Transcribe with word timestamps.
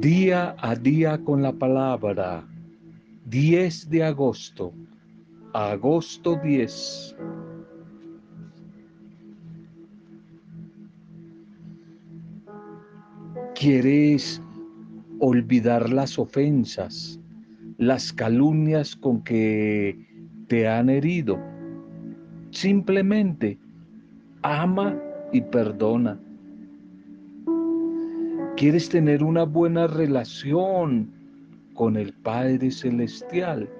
Día 0.00 0.54
a 0.60 0.76
día 0.76 1.18
con 1.24 1.42
la 1.42 1.52
palabra. 1.52 2.46
10 3.24 3.90
de 3.90 4.04
agosto. 4.04 4.72
Agosto 5.52 6.36
10. 6.36 7.16
¿Quieres 13.56 14.40
olvidar 15.18 15.90
las 15.90 16.16
ofensas, 16.16 17.18
las 17.78 18.12
calumnias 18.12 18.94
con 18.94 19.24
que 19.24 19.98
te 20.46 20.68
han 20.68 20.90
herido? 20.90 21.40
Simplemente 22.52 23.58
ama 24.42 24.96
y 25.32 25.40
perdona. 25.40 26.20
¿Quieres 28.58 28.88
tener 28.88 29.22
una 29.22 29.44
buena 29.44 29.86
relación 29.86 31.08
con 31.74 31.96
el 31.96 32.12
Padre 32.12 32.72
Celestial? 32.72 33.70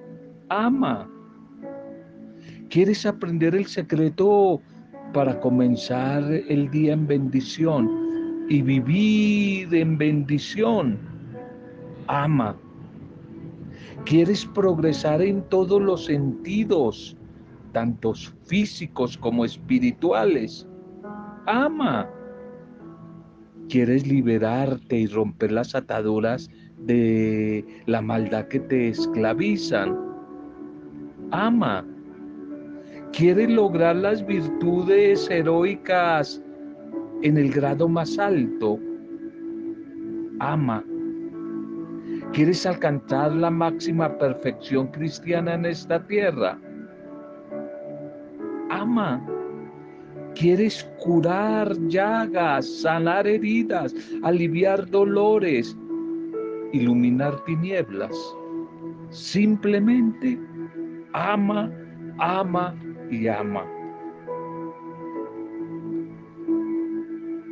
Ama. 0.47 1.05
¿Quieres 2.69 3.05
aprender 3.05 3.55
el 3.55 3.65
secreto 3.65 4.61
para 5.11 5.37
comenzar 5.41 6.23
el 6.31 6.71
día 6.71 6.93
en 6.93 7.05
bendición 7.05 8.45
y 8.47 8.61
vivir 8.61 9.75
en 9.75 9.97
bendición? 9.97 10.97
Ama. 12.07 12.55
¿Quieres 14.05 14.45
progresar 14.45 15.21
en 15.21 15.41
todos 15.49 15.81
los 15.81 16.05
sentidos, 16.05 17.17
tantos 17.73 18.33
físicos 18.45 19.17
como 19.17 19.43
espirituales? 19.43 20.65
Ama. 21.47 22.09
¿Quieres 23.69 24.07
liberarte 24.07 24.97
y 24.97 25.05
romper 25.05 25.51
las 25.51 25.75
ataduras 25.75 26.49
de 26.79 27.63
la 27.85 28.01
maldad 28.01 28.47
que 28.47 28.59
te 28.59 28.89
esclavizan? 28.89 29.95
Ama. 31.29 31.85
¿Quieres 33.13 33.47
lograr 33.47 33.95
las 33.95 34.25
virtudes 34.25 35.29
heroicas 35.29 36.41
en 37.21 37.37
el 37.37 37.51
grado 37.51 37.87
más 37.87 38.17
alto? 38.17 38.79
Ama. 40.39 40.83
¿Quieres 42.33 42.65
alcanzar 42.65 43.33
la 43.33 43.51
máxima 43.51 44.17
perfección 44.17 44.87
cristiana 44.87 45.53
en 45.53 45.67
esta 45.67 46.05
tierra? 46.07 46.57
Ama. 48.71 49.38
¿Quieres 50.39 50.89
curar 50.99 51.77
llagas, 51.89 52.65
sanar 52.65 53.27
heridas, 53.27 53.93
aliviar 54.23 54.89
dolores, 54.89 55.77
iluminar 56.71 57.43
tinieblas? 57.43 58.15
Simplemente 59.09 60.39
ama, 61.11 61.69
ama 62.19 62.73
y 63.11 63.27
ama. 63.27 63.65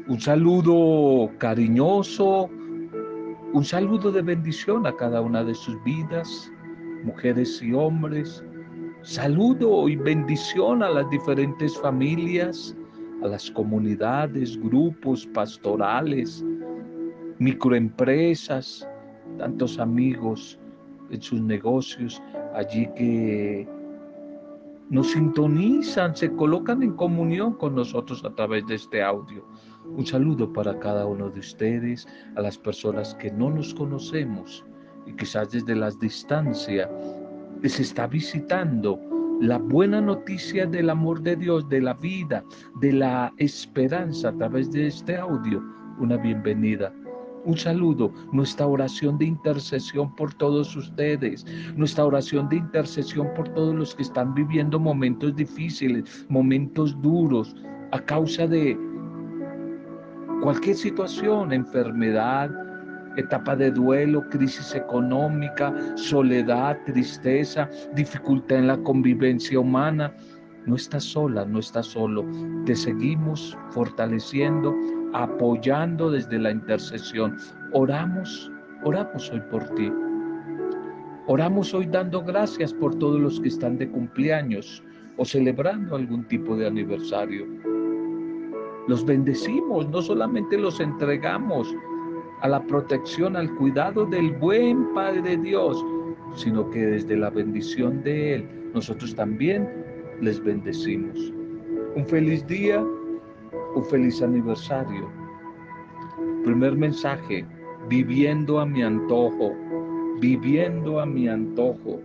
Un 0.08 0.22
saludo 0.22 1.30
cariñoso, 1.40 2.50
un 3.52 3.66
saludo 3.66 4.14
de 4.14 4.22
bendición 4.22 4.88
a 4.88 4.96
cada 4.96 5.20
una 5.20 5.44
de 5.44 5.56
sus 5.56 5.76
vidas, 5.84 6.50
mujeres 7.04 7.62
y 7.62 7.74
hombres, 7.74 8.42
Saludo 9.08 9.88
y 9.88 9.96
bendición 9.96 10.84
a 10.84 10.90
las 10.90 11.10
diferentes 11.10 11.80
familias, 11.80 12.76
a 13.24 13.28
las 13.28 13.50
comunidades, 13.52 14.58
grupos 14.62 15.26
pastorales, 15.28 16.44
microempresas, 17.40 18.88
tantos 19.38 19.80
amigos 19.80 20.60
en 21.10 21.22
sus 21.22 21.42
negocios 21.42 22.22
allí 22.54 22.88
que 22.96 23.68
nos 24.90 25.12
sintonizan, 25.12 26.16
se 26.16 26.32
colocan 26.32 26.82
en 26.82 26.94
comunión 26.94 27.54
con 27.54 27.76
nosotros 27.76 28.24
a 28.24 28.34
través 28.34 28.66
de 28.68 28.76
este 28.76 29.04
audio. 29.04 29.46
Un 29.86 30.06
saludo 30.06 30.52
para 30.52 30.80
cada 30.80 31.06
uno 31.06 31.30
de 31.30 31.40
ustedes, 31.40 32.08
a 32.36 32.42
las 32.42 32.58
personas 32.58 33.14
que 33.16 33.32
no 33.32 33.50
nos 33.50 33.74
conocemos 33.74 34.66
y 35.06 35.14
quizás 35.14 35.52
desde 35.52 35.76
las 35.76 36.00
distancias 36.00 36.90
les 37.62 37.80
está 37.80 38.08
visitando 38.08 39.00
la 39.40 39.58
buena 39.60 40.02
noticia 40.02 40.66
del 40.66 40.90
amor 40.90 41.22
de 41.22 41.36
Dios, 41.36 41.68
de 41.70 41.82
la 41.82 41.94
vida, 41.94 42.44
de 42.82 42.94
la 42.94 43.34
esperanza 43.38 44.30
a 44.30 44.34
través 44.34 44.72
de 44.72 44.88
este 44.88 45.16
audio, 45.16 45.64
una 46.00 46.18
bienvenida. 46.18 46.92
Un 47.46 47.56
saludo, 47.56 48.12
nuestra 48.34 48.68
oración 48.68 49.18
de 49.18 49.26
intercesión 49.26 50.14
por 50.16 50.34
todos 50.34 50.76
ustedes, 50.76 51.46
nuestra 51.76 52.06
oración 52.06 52.50
de 52.50 52.58
intercesión 52.58 53.30
por 53.36 53.48
todos 53.50 53.76
los 53.76 53.96
que 53.96 54.04
están 54.04 54.34
viviendo 54.34 54.80
momentos 54.80 55.36
difíciles, 55.36 56.26
momentos 56.30 57.00
duros, 57.02 57.56
a 57.92 58.00
causa 58.00 58.48
de 58.48 58.78
cualquier 60.42 60.76
situación, 60.76 61.54
enfermedad, 61.54 62.50
etapa 63.18 63.56
de 63.56 63.72
duelo, 63.72 64.28
crisis 64.30 64.76
económica, 64.76 65.74
soledad, 65.96 66.78
tristeza, 66.86 67.70
dificultad 67.96 68.60
en 68.60 68.68
la 68.68 68.78
convivencia 68.78 69.60
humana. 69.60 70.14
No 70.66 70.76
estás 70.76 71.04
sola, 71.04 71.46
no 71.46 71.60
estás 71.60 71.88
solo. 71.88 72.26
Te 72.66 72.76
seguimos 72.76 73.58
fortaleciendo, 73.72 74.76
apoyando 75.14 76.12
desde 76.12 76.40
la 76.40 76.52
intercesión. 76.52 77.38
Oramos, 77.74 78.52
oramos 78.84 79.32
hoy 79.32 79.42
por 79.52 79.64
ti. 79.76 79.92
Oramos 81.28 81.74
hoy 81.74 81.88
dando 81.88 82.24
gracias 82.24 82.74
por 82.74 82.96
todos 82.96 83.20
los 83.20 83.40
que 83.42 83.50
están 83.50 83.78
de 83.78 83.90
cumpleaños 83.90 84.84
o 85.18 85.26
celebrando 85.26 85.96
algún 85.96 86.26
tipo 86.28 86.56
de 86.56 86.68
aniversario. 86.68 87.46
Los 88.88 89.06
bendecimos, 89.06 89.90
no 89.90 90.02
solamente 90.02 90.58
los 90.58 90.80
entregamos, 90.80 91.76
a 92.42 92.48
la 92.48 92.62
protección, 92.62 93.36
al 93.36 93.54
cuidado 93.56 94.06
del 94.06 94.32
buen 94.32 94.94
Padre 94.94 95.22
de 95.22 95.38
Dios, 95.38 95.84
sino 96.36 96.70
que 96.70 96.80
desde 96.80 97.18
la 97.18 97.30
bendición 97.30 98.04
de 98.04 98.36
Él 98.36 98.70
nosotros 98.74 99.16
también 99.16 99.68
les 100.22 100.44
bendecimos. 100.44 101.34
Un 101.96 102.06
feliz 102.06 102.46
día, 102.46 102.86
un 103.76 103.86
feliz 103.86 104.22
aniversario. 104.22 105.10
Primer 106.44 106.76
mensaje, 106.76 107.46
viviendo 107.90 108.60
a 108.60 108.66
mi 108.66 108.84
antojo, 108.84 109.54
viviendo 110.20 111.00
a 111.00 111.06
mi 111.06 111.28
antojo. 111.28 112.00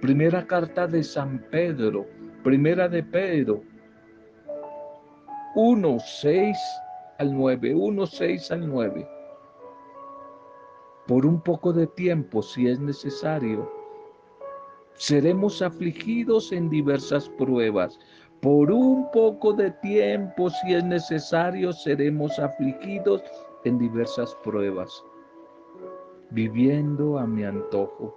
Primera 0.00 0.46
carta 0.46 0.86
de 0.86 1.02
San 1.02 1.44
Pedro, 1.50 2.06
primera 2.42 2.88
de 2.88 3.02
Pedro, 3.02 3.62
1, 5.54 5.98
6 5.98 6.56
al 7.18 7.34
9, 7.34 7.74
1, 7.74 8.06
6 8.06 8.52
al 8.52 8.68
9 8.68 9.17
por 11.08 11.24
un 11.24 11.40
poco 11.40 11.72
de 11.72 11.86
tiempo 11.86 12.42
si 12.42 12.68
es 12.68 12.78
necesario. 12.78 13.72
Seremos 14.92 15.62
afligidos 15.62 16.52
en 16.52 16.68
diversas 16.68 17.30
pruebas. 17.30 17.98
Por 18.42 18.70
un 18.70 19.10
poco 19.10 19.54
de 19.54 19.70
tiempo 19.70 20.50
si 20.50 20.74
es 20.74 20.84
necesario, 20.84 21.72
seremos 21.72 22.38
afligidos 22.38 23.22
en 23.64 23.78
diversas 23.78 24.34
pruebas, 24.44 25.02
viviendo 26.30 27.18
a 27.18 27.26
mi 27.26 27.42
antojo. 27.42 28.14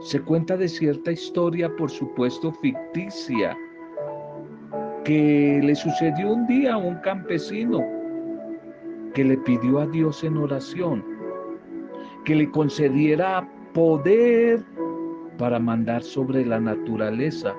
Se 0.00 0.20
cuenta 0.20 0.54
de 0.56 0.68
cierta 0.68 1.12
historia, 1.12 1.74
por 1.76 1.90
supuesto 1.90 2.52
ficticia, 2.52 3.56
que 5.02 5.60
le 5.62 5.74
sucedió 5.74 6.34
un 6.34 6.46
día 6.46 6.74
a 6.74 6.76
un 6.76 6.96
campesino 6.96 7.82
que 9.14 9.24
le 9.24 9.38
pidió 9.38 9.80
a 9.80 9.86
Dios 9.86 10.22
en 10.22 10.36
oración 10.36 11.17
que 12.28 12.34
le 12.34 12.50
concediera 12.50 13.48
poder 13.72 14.62
para 15.38 15.58
mandar 15.58 16.02
sobre 16.02 16.44
la 16.44 16.60
naturaleza 16.60 17.54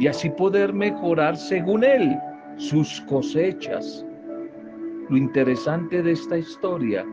y 0.00 0.08
así 0.08 0.28
poder 0.30 0.72
mejorar 0.72 1.36
según 1.36 1.84
él 1.84 2.18
sus 2.56 3.00
cosechas. 3.02 4.04
Lo 5.10 5.16
interesante 5.16 6.02
de 6.02 6.10
esta 6.10 6.38
historia 6.38 7.06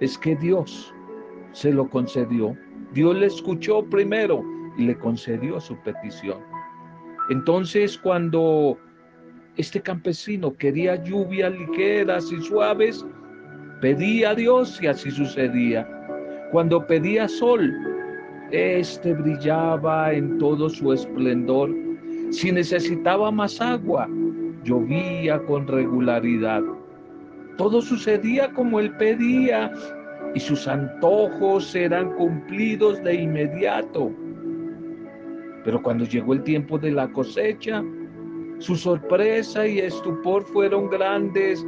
es 0.00 0.16
que 0.16 0.34
Dios 0.36 0.94
se 1.52 1.70
lo 1.70 1.90
concedió. 1.90 2.56
Dios 2.94 3.14
le 3.16 3.26
escuchó 3.26 3.84
primero 3.84 4.42
y 4.78 4.84
le 4.84 4.96
concedió 4.96 5.60
su 5.60 5.76
petición. 5.82 6.38
Entonces 7.28 7.98
cuando 7.98 8.78
este 9.58 9.78
campesino 9.82 10.56
quería 10.56 11.04
lluvias 11.04 11.52
ligeras 11.52 12.32
y 12.32 12.40
suaves, 12.40 13.04
pedía 13.82 14.30
a 14.30 14.34
Dios 14.34 14.80
y 14.80 14.86
así 14.86 15.10
sucedía. 15.10 15.86
Cuando 16.54 16.86
pedía 16.86 17.26
sol, 17.26 17.74
este 18.52 19.12
brillaba 19.12 20.12
en 20.12 20.38
todo 20.38 20.70
su 20.70 20.92
esplendor. 20.92 21.74
Si 22.30 22.52
necesitaba 22.52 23.32
más 23.32 23.60
agua, 23.60 24.08
llovía 24.62 25.40
con 25.46 25.66
regularidad. 25.66 26.62
Todo 27.56 27.82
sucedía 27.82 28.52
como 28.52 28.78
él 28.78 28.96
pedía 28.98 29.72
y 30.32 30.38
sus 30.38 30.68
antojos 30.68 31.74
eran 31.74 32.12
cumplidos 32.12 33.02
de 33.02 33.14
inmediato. 33.14 34.12
Pero 35.64 35.82
cuando 35.82 36.04
llegó 36.04 36.34
el 36.34 36.44
tiempo 36.44 36.78
de 36.78 36.92
la 36.92 37.08
cosecha, 37.08 37.82
su 38.58 38.76
sorpresa 38.76 39.66
y 39.66 39.80
estupor 39.80 40.44
fueron 40.44 40.88
grandes 40.88 41.66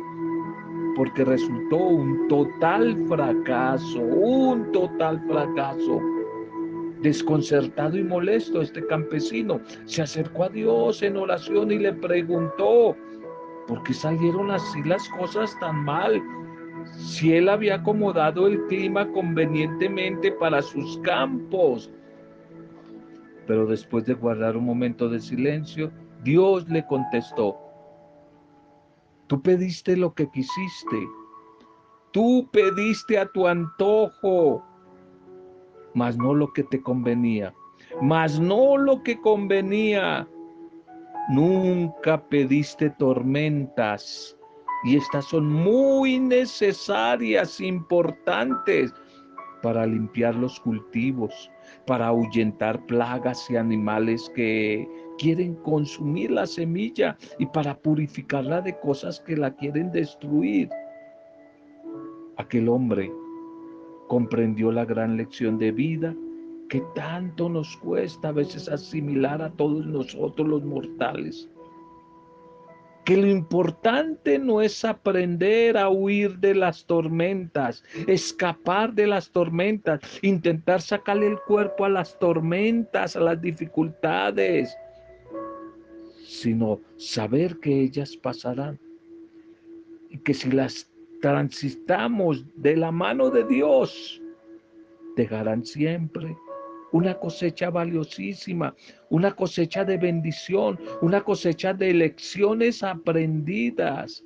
porque 0.96 1.26
resultó 1.26 1.76
un 1.76 2.26
total 2.28 2.96
fracaso, 3.06 4.00
un 4.00 4.72
total 4.72 5.20
fracaso. 5.28 6.00
Desconcertado 7.02 7.98
y 7.98 8.02
molesto, 8.02 8.62
este 8.62 8.84
campesino 8.86 9.60
se 9.84 10.02
acercó 10.02 10.44
a 10.44 10.48
Dios 10.48 11.02
en 11.02 11.18
oración 11.18 11.70
y 11.70 11.78
le 11.78 11.92
preguntó, 11.92 12.96
¿por 13.68 13.82
qué 13.82 13.92
salieron 13.92 14.50
así 14.50 14.82
las 14.84 15.06
cosas 15.10 15.54
tan 15.60 15.84
mal? 15.84 16.20
Si 16.96 17.34
él 17.34 17.50
había 17.50 17.76
acomodado 17.76 18.46
el 18.46 18.58
clima 18.66 19.06
convenientemente 19.12 20.32
para 20.32 20.62
sus 20.62 20.98
campos. 21.00 21.90
Pero 23.46 23.66
después 23.66 24.06
de 24.06 24.14
guardar 24.14 24.56
un 24.56 24.64
momento 24.64 25.10
de 25.10 25.20
silencio, 25.20 25.92
Dios 26.24 26.66
le 26.70 26.86
contestó, 26.86 27.65
tú 29.26 29.40
pediste 29.42 29.96
lo 29.96 30.14
que 30.14 30.28
quisiste, 30.30 31.08
tú 32.12 32.48
pediste 32.52 33.18
a 33.18 33.26
tu 33.26 33.46
antojo, 33.46 34.62
mas 35.94 36.16
no 36.16 36.34
lo 36.34 36.52
que 36.52 36.62
te 36.64 36.80
convenía, 36.80 37.54
mas 38.00 38.38
no 38.38 38.76
lo 38.76 39.02
que 39.02 39.20
convenía. 39.20 40.28
Nunca 41.28 42.22
pediste 42.28 42.90
tormentas. 42.90 44.36
Y 44.84 44.96
estas 44.96 45.24
son 45.24 45.52
muy 45.52 46.20
necesarias, 46.20 47.60
importantes 47.60 48.94
para 49.62 49.84
limpiar 49.86 50.36
los 50.36 50.60
cultivos, 50.60 51.50
para 51.86 52.08
ahuyentar 52.08 52.84
plagas 52.86 53.50
y 53.50 53.56
animales 53.56 54.30
que 54.34 54.88
quieren 55.18 55.54
consumir 55.56 56.30
la 56.30 56.46
semilla 56.46 57.16
y 57.38 57.46
para 57.46 57.78
purificarla 57.78 58.60
de 58.60 58.78
cosas 58.80 59.20
que 59.20 59.36
la 59.36 59.54
quieren 59.54 59.90
destruir. 59.92 60.68
Aquel 62.36 62.68
hombre 62.68 63.10
comprendió 64.08 64.70
la 64.70 64.84
gran 64.84 65.16
lección 65.16 65.58
de 65.58 65.72
vida 65.72 66.14
que 66.68 66.82
tanto 66.94 67.48
nos 67.48 67.76
cuesta 67.78 68.28
a 68.28 68.32
veces 68.32 68.68
asimilar 68.68 69.40
a 69.40 69.50
todos 69.50 69.86
nosotros 69.86 70.48
los 70.48 70.64
mortales 70.64 71.48
que 73.06 73.16
lo 73.16 73.28
importante 73.28 74.36
no 74.36 74.60
es 74.60 74.84
aprender 74.84 75.78
a 75.78 75.88
huir 75.88 76.38
de 76.38 76.56
las 76.56 76.84
tormentas, 76.84 77.84
escapar 78.08 78.92
de 78.94 79.06
las 79.06 79.30
tormentas, 79.30 80.00
intentar 80.22 80.82
sacarle 80.82 81.28
el 81.28 81.38
cuerpo 81.46 81.84
a 81.84 81.88
las 81.88 82.18
tormentas, 82.18 83.14
a 83.14 83.20
las 83.20 83.40
dificultades, 83.40 84.76
sino 86.24 86.80
saber 86.96 87.60
que 87.60 87.80
ellas 87.80 88.16
pasarán 88.16 88.76
y 90.10 90.18
que 90.18 90.34
si 90.34 90.50
las 90.50 90.90
transitamos 91.22 92.44
de 92.56 92.76
la 92.76 92.90
mano 92.90 93.30
de 93.30 93.44
Dios, 93.44 94.20
dejarán 95.14 95.64
siempre 95.64 96.36
una 96.92 97.14
cosecha 97.14 97.70
valiosísima, 97.70 98.74
una 99.10 99.34
cosecha 99.34 99.84
de 99.84 99.98
bendición, 99.98 100.78
una 101.02 101.22
cosecha 101.22 101.74
de 101.74 101.92
lecciones 101.92 102.82
aprendidas. 102.82 104.24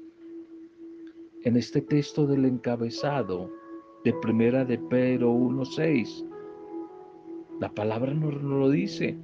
En 1.45 1.57
este 1.57 1.81
texto 1.81 2.27
del 2.27 2.45
encabezado 2.45 3.51
de 4.05 4.13
Primera 4.21 4.65
de 4.65 4.79
Pedro 4.79 5.33
1.6, 5.33 6.27
la 7.61 7.73
palabra 7.75 8.13
nos 8.15 8.43
lo 8.43 8.71
dice, 8.71 9.17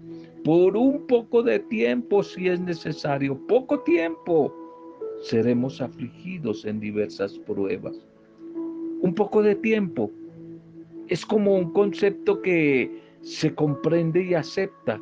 por 0.45 0.77
un 0.77 1.07
poco 1.07 1.43
de 1.43 1.59
tiempo 1.59 2.23
si 2.23 2.49
es 2.49 2.61
necesario, 2.61 3.39
poco 3.47 3.81
tiempo, 3.81 4.55
seremos 5.23 5.81
afligidos 5.81 6.65
en 6.65 6.81
diversas 6.81 7.39
pruebas. 7.39 8.07
Un 9.01 9.15
poco 9.15 9.43
de 9.43 9.55
tiempo 9.55 10.11
es 11.09 11.25
como 11.25 11.55
un 11.57 11.73
concepto 11.73 12.43
que 12.43 13.06
se 13.27 13.53
comprende 13.57 14.23
y 14.23 14.35
acepta 14.35 15.01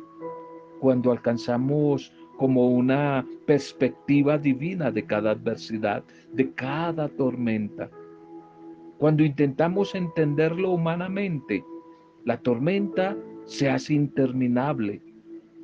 cuando 0.79 1.11
alcanzamos 1.11 2.11
como 2.37 2.69
una 2.71 3.23
perspectiva 3.45 4.39
divina 4.39 4.89
de 4.89 5.05
cada 5.05 5.29
adversidad, 5.29 6.03
de 6.33 6.51
cada 6.53 7.07
tormenta. 7.07 7.87
Cuando 8.97 9.23
intentamos 9.23 9.93
entenderlo 9.93 10.71
humanamente, 10.71 11.63
la 12.23 12.37
tormenta 12.37 13.15
se 13.45 13.69
hace 13.69 13.93
interminable 13.93 15.03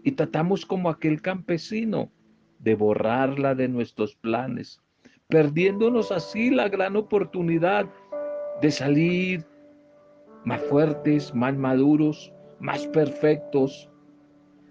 y 0.04 0.12
tratamos 0.12 0.64
como 0.64 0.92
aquel 0.92 1.20
campesino 1.20 2.12
de 2.60 2.76
borrarla 2.76 3.56
de 3.56 3.70
nuestros 3.70 4.16
planes, 4.16 4.84
perdiéndonos 5.30 6.12
así 6.12 6.52
la 6.52 6.70
gran 6.70 6.96
oportunidad 6.96 7.90
de 8.62 8.70
salir 8.70 9.48
más 10.46 10.62
fuertes, 10.62 11.34
más 11.34 11.58
maduros, 11.58 12.32
más 12.62 12.88
perfectos 12.88 13.90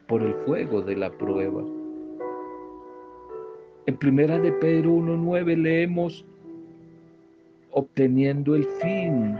por 0.06 0.22
el 0.22 0.34
fuego 0.46 0.80
de 0.80 0.96
la 0.96 1.10
prueba. 1.10 1.62
En 3.86 3.96
primera 3.96 4.38
de 4.38 4.52
Pedro 4.52 4.92
1.9 4.92 5.56
leemos, 5.56 6.24
obteniendo 7.72 8.54
el 8.54 8.64
fin 8.64 9.36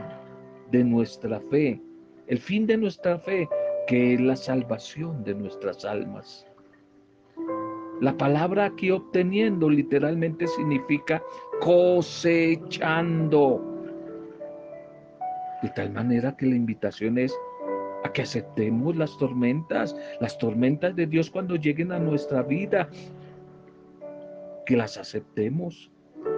de 0.71 0.85
nuestra 0.85 1.41
fe, 1.41 1.81
el 2.27 2.39
fin 2.39 2.67
de 2.67 2.77
nuestra 2.77 3.19
fe, 3.19 3.49
que 3.87 4.15
es 4.15 4.21
la 4.21 4.37
salvación 4.37 5.25
de 5.25 5.35
nuestras 5.35 5.85
almas. 5.85 6.47
La 8.01 8.17
palabra 8.17 8.67
aquí 8.67 8.91
obteniendo 8.91 9.69
literalmente 9.69 10.47
significa 10.49 11.23
cosechando. 11.61 13.65
De 15.63 15.69
tal 15.71 15.93
manera 15.93 16.37
que 16.37 16.47
la 16.47 16.57
invitación 16.57 17.19
es 17.19 17.37
a 18.05 18.13
que 18.13 18.23
aceptemos 18.23 18.97
las 18.97 19.17
tormentas, 19.19 19.97
las 20.21 20.39
tormentas 20.39 20.97
de 20.97 21.07
Dios 21.07 21.31
cuando 21.31 21.57
lleguen 21.57 21.93
a 21.93 21.99
nuestra 21.99 22.43
vida, 22.43 22.89
que 24.67 24.77
las 24.77 24.97
aceptemos. 24.97 25.91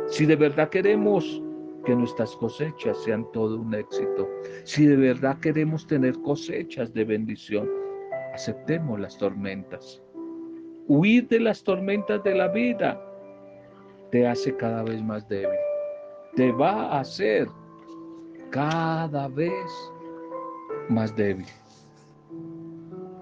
Si 0.07 0.27
de 0.27 0.37
verdad 0.37 0.69
queremos 0.69 1.43
que 1.85 1.95
nuestras 1.95 2.35
cosechas 2.37 2.97
sean 3.05 3.31
todo 3.33 3.61
un 3.61 3.75
éxito, 3.75 4.29
si 4.65 4.87
de 4.87 4.97
verdad 4.97 5.39
queremos 5.41 5.87
tener 5.87 6.15
cosechas 6.23 6.93
de 6.95 7.05
bendición, 7.05 7.69
aceptemos 8.33 9.01
las 9.01 9.17
tormentas. 9.19 10.03
Huir 10.89 11.29
de 11.29 11.41
las 11.41 11.63
tormentas 11.63 12.23
de 12.25 12.35
la 12.35 12.49
vida 12.49 13.01
te 14.11 14.27
hace 14.27 14.57
cada 14.57 14.83
vez 14.83 15.03
más 15.03 15.29
débil. 15.29 15.59
Te 16.35 16.51
va 16.53 16.89
a 16.89 17.01
hacer 17.01 17.49
cada 18.51 19.29
vez 19.29 19.92
más 20.89 21.15
débil. 21.17 21.47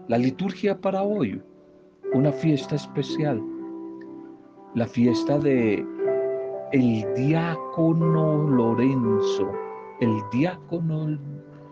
La 0.08 0.18
liturgia 0.18 0.80
para 0.80 1.02
hoy, 1.02 1.40
una 2.14 2.32
fiesta 2.32 2.74
especial, 2.74 3.42
la 4.74 4.86
fiesta 4.86 5.38
de 5.38 5.84
el 6.72 7.04
diácono 7.14 8.48
Lorenzo, 8.48 9.50
el 10.00 10.20
diácono 10.32 11.18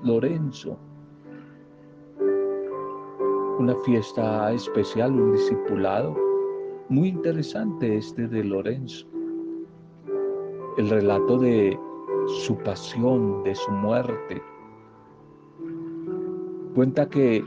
Lorenzo. 0.03 0.79
Una 3.59 3.75
fiesta 3.85 4.53
especial, 4.53 5.13
un 5.13 5.33
discipulado 5.33 6.17
muy 6.89 7.09
interesante 7.09 7.97
este 7.97 8.29
de 8.29 8.45
Lorenzo. 8.45 9.07
El 10.77 10.89
relato 10.91 11.39
de 11.39 11.79
su 12.27 12.57
pasión, 12.59 13.43
de 13.43 13.55
su 13.55 13.71
muerte, 13.73 14.43
cuenta 16.79 17.09
que 17.09 17.45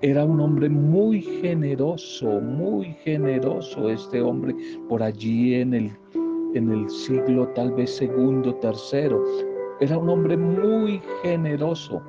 era 0.00 0.24
un 0.24 0.40
hombre 0.40 0.70
muy 0.70 1.20
generoso, 1.20 2.40
muy 2.40 2.94
generoso 3.04 3.90
este 3.90 4.22
hombre 4.22 4.56
por 4.88 5.02
allí 5.02 5.56
en 5.56 5.74
el, 5.74 5.92
en 6.54 6.70
el 6.72 6.88
siglo 6.88 7.48
tal 7.48 7.70
vez 7.72 7.94
segundo, 7.94 8.54
tercero. 8.54 9.22
Era 9.78 9.98
un 9.98 10.08
hombre 10.08 10.38
muy 10.38 11.02
generoso 11.22 12.02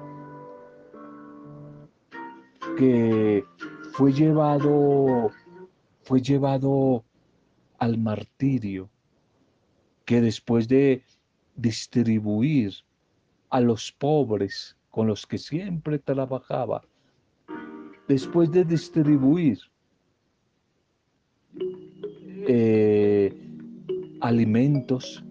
que 2.78 3.44
fue 3.92 4.14
llevado, 4.14 5.32
fue 6.04 6.22
llevado 6.22 7.04
al 7.80 7.98
martirio, 7.98 8.90
que 10.06 10.22
después 10.22 10.70
de 10.70 11.04
distribuir 11.58 12.72
a 13.50 13.60
los 13.60 13.92
pobres, 13.92 14.78
con 14.94 15.08
los 15.08 15.26
que 15.26 15.40
siempre 15.40 15.98
trabajaba, 15.98 16.84
después 18.08 18.52
de 18.52 18.64
distribuir, 18.64 19.58
eh, 22.48 23.34
alimentos, 24.22 25.26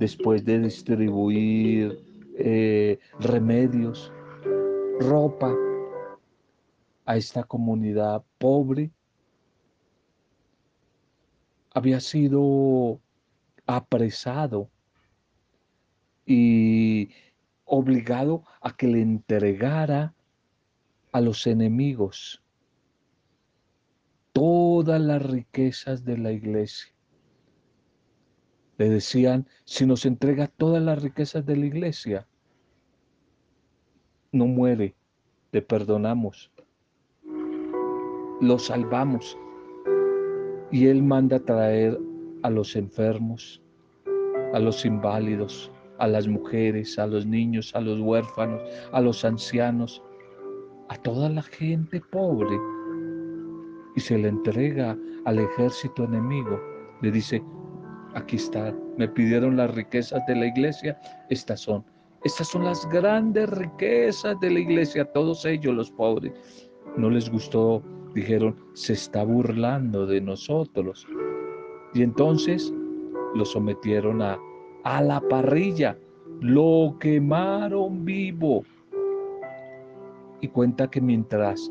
después 0.00 0.44
de 0.44 0.58
distribuir 0.58 1.96
eh, 2.38 2.98
remedios, 3.20 4.12
ropa 4.98 5.54
a 7.06 7.16
esta 7.16 7.44
comunidad 7.44 8.24
pobre, 8.38 8.90
había 11.72 12.00
sido 12.00 13.00
apresado 13.64 14.68
y 16.26 17.10
obligado 17.68 18.42
a 18.60 18.76
que 18.76 18.88
le 18.88 19.00
entregara 19.00 20.14
a 21.12 21.20
los 21.20 21.46
enemigos 21.46 22.42
todas 24.32 25.00
las 25.00 25.22
riquezas 25.22 26.04
de 26.04 26.18
la 26.18 26.32
iglesia. 26.32 26.92
Le 28.78 28.88
decían, 28.88 29.46
si 29.64 29.86
nos 29.86 30.06
entrega 30.06 30.46
todas 30.46 30.82
las 30.82 31.02
riquezas 31.02 31.44
de 31.44 31.56
la 31.56 31.66
iglesia, 31.66 32.26
no 34.30 34.46
muere, 34.46 34.94
le 35.52 35.62
perdonamos, 35.62 36.52
lo 38.40 38.58
salvamos. 38.58 39.36
Y 40.70 40.86
Él 40.86 41.02
manda 41.02 41.40
traer 41.40 41.98
a 42.42 42.50
los 42.50 42.76
enfermos, 42.76 43.60
a 44.52 44.58
los 44.60 44.84
inválidos, 44.84 45.72
a 45.98 46.06
las 46.06 46.28
mujeres, 46.28 46.98
a 46.98 47.06
los 47.06 47.26
niños, 47.26 47.74
a 47.74 47.80
los 47.80 48.00
huérfanos, 48.00 48.62
a 48.92 49.00
los 49.00 49.24
ancianos, 49.24 50.02
a 50.88 50.96
toda 50.96 51.28
la 51.28 51.42
gente 51.42 52.00
pobre 52.10 52.58
y 53.96 54.00
se 54.00 54.16
le 54.16 54.28
entrega 54.28 54.96
al 55.24 55.38
ejército 55.38 56.04
enemigo. 56.04 56.60
Le 57.02 57.10
dice, 57.10 57.42
aquí 58.14 58.36
está, 58.36 58.74
me 58.96 59.08
pidieron 59.08 59.56
las 59.56 59.74
riquezas 59.74 60.24
de 60.26 60.36
la 60.36 60.46
iglesia, 60.46 60.98
estas 61.30 61.60
son. 61.60 61.84
Estas 62.24 62.48
son 62.48 62.64
las 62.64 62.88
grandes 62.88 63.48
riquezas 63.50 64.38
de 64.40 64.50
la 64.50 64.60
iglesia, 64.60 65.04
todos 65.12 65.44
ellos 65.44 65.74
los 65.74 65.90
pobres. 65.90 66.32
No 66.96 67.10
les 67.10 67.30
gustó, 67.30 67.82
dijeron, 68.14 68.56
se 68.74 68.94
está 68.94 69.22
burlando 69.22 70.06
de 70.06 70.20
nosotros. 70.20 71.06
Y 71.94 72.02
entonces 72.02 72.72
lo 73.34 73.44
sometieron 73.44 74.20
a, 74.22 74.38
a 74.88 75.02
la 75.02 75.20
parrilla, 75.20 75.98
lo 76.40 76.96
quemaron 76.98 78.06
vivo. 78.06 78.64
Y 80.40 80.48
cuenta 80.48 80.88
que 80.88 81.02
mientras 81.02 81.70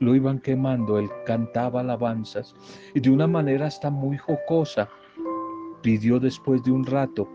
lo 0.00 0.16
iban 0.16 0.40
quemando, 0.40 0.98
él 0.98 1.08
cantaba 1.24 1.80
alabanzas 1.80 2.52
y 2.94 3.00
de 3.00 3.10
una 3.10 3.28
manera 3.28 3.66
hasta 3.66 3.90
muy 3.90 4.18
jocosa 4.18 4.88
pidió 5.82 6.18
después 6.18 6.64
de 6.64 6.72
un 6.72 6.84
rato 6.84 7.28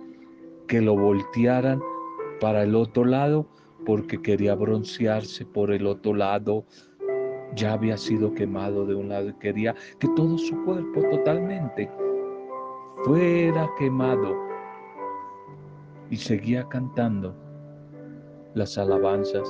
que 0.67 0.81
lo 0.81 0.97
voltearan 0.97 1.79
para 2.41 2.63
el 2.63 2.75
otro 2.75 3.05
lado 3.05 3.47
porque 3.85 4.21
quería 4.21 4.55
broncearse 4.55 5.45
por 5.45 5.71
el 5.71 5.87
otro 5.87 6.15
lado. 6.15 6.65
Ya 7.55 7.71
había 7.71 7.95
sido 7.95 8.33
quemado 8.33 8.85
de 8.85 8.95
un 8.95 9.07
lado 9.07 9.29
y 9.29 9.33
quería 9.35 9.73
que 9.99 10.09
todo 10.17 10.37
su 10.37 10.65
cuerpo 10.65 11.01
totalmente 11.09 11.89
fuera 13.05 13.69
quemado. 13.79 14.46
Y 16.09 16.15
seguía 16.15 16.67
cantando 16.69 17.35
las 18.53 18.77
alabanzas 18.77 19.47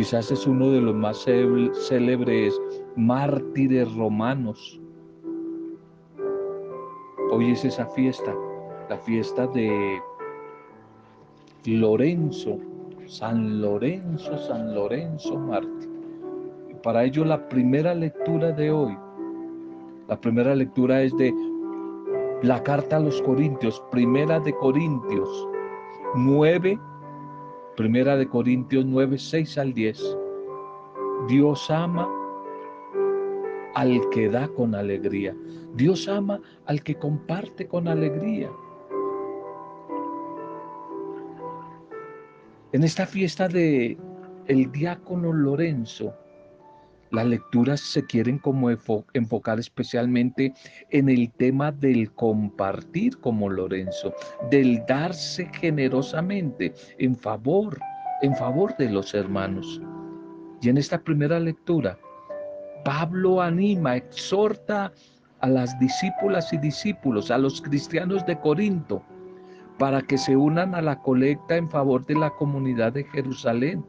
Quizás 0.00 0.30
es 0.30 0.46
uno 0.46 0.70
de 0.70 0.80
los 0.80 0.94
más 0.94 1.26
célebres 1.88 2.58
mártires 2.96 3.92
romanos. 3.94 4.80
Hoy 7.30 7.50
es 7.50 7.66
esa 7.66 7.84
fiesta, 7.86 8.34
la 8.88 8.96
fiesta 8.96 9.46
de 9.48 10.00
Lorenzo, 11.66 12.58
San 13.06 13.60
Lorenzo, 13.60 14.38
San 14.38 14.74
Lorenzo 14.74 15.36
mártir. 15.36 15.90
Para 16.82 17.04
ello 17.04 17.24
la 17.26 17.46
primera 17.50 17.94
lectura 17.94 18.52
de 18.52 18.70
hoy, 18.70 18.96
la 20.08 20.18
primera 20.18 20.54
lectura 20.54 21.02
es 21.02 21.14
de 21.18 21.30
la 22.42 22.62
carta 22.62 22.96
a 22.96 23.00
los 23.00 23.20
Corintios, 23.22 23.82
primera 23.90 24.40
de 24.40 24.54
Corintios 24.54 25.48
9, 26.14 26.78
Primera 27.80 28.14
de 28.16 28.28
Corintios 28.28 28.84
9, 28.84 29.16
6 29.16 29.56
al 29.56 29.72
10. 29.72 30.18
Dios 31.28 31.70
ama 31.70 32.06
al 33.74 34.06
que 34.10 34.28
da 34.28 34.48
con 34.48 34.74
alegría. 34.74 35.34
Dios 35.76 36.06
ama 36.06 36.42
al 36.66 36.82
que 36.82 36.96
comparte 36.96 37.66
con 37.66 37.88
alegría. 37.88 38.50
En 42.72 42.84
esta 42.84 43.06
fiesta 43.06 43.48
de 43.48 43.96
el 44.46 44.70
diácono 44.70 45.32
Lorenzo, 45.32 46.12
las 47.10 47.26
lecturas 47.26 47.80
se 47.80 48.04
quieren 48.04 48.38
como 48.38 48.70
enfocar 48.70 49.58
especialmente 49.58 50.52
en 50.90 51.08
el 51.08 51.30
tema 51.32 51.72
del 51.72 52.12
compartir 52.12 53.18
como 53.18 53.48
Lorenzo, 53.48 54.14
del 54.50 54.84
darse 54.86 55.50
generosamente 55.52 56.72
en 56.98 57.16
favor, 57.16 57.78
en 58.22 58.34
favor 58.36 58.76
de 58.76 58.90
los 58.90 59.14
hermanos. 59.14 59.80
Y 60.62 60.68
en 60.68 60.78
esta 60.78 61.02
primera 61.02 61.40
lectura, 61.40 61.98
Pablo 62.84 63.42
anima, 63.42 63.96
exhorta 63.96 64.92
a 65.40 65.48
las 65.48 65.78
discípulas 65.78 66.52
y 66.52 66.58
discípulos, 66.58 67.30
a 67.30 67.38
los 67.38 67.60
cristianos 67.60 68.24
de 68.26 68.38
Corinto, 68.38 69.02
para 69.78 70.02
que 70.02 70.18
se 70.18 70.36
unan 70.36 70.74
a 70.74 70.82
la 70.82 71.00
colecta 71.00 71.56
en 71.56 71.68
favor 71.70 72.04
de 72.04 72.14
la 72.14 72.30
comunidad 72.30 72.92
de 72.92 73.04
Jerusalén 73.04 73.84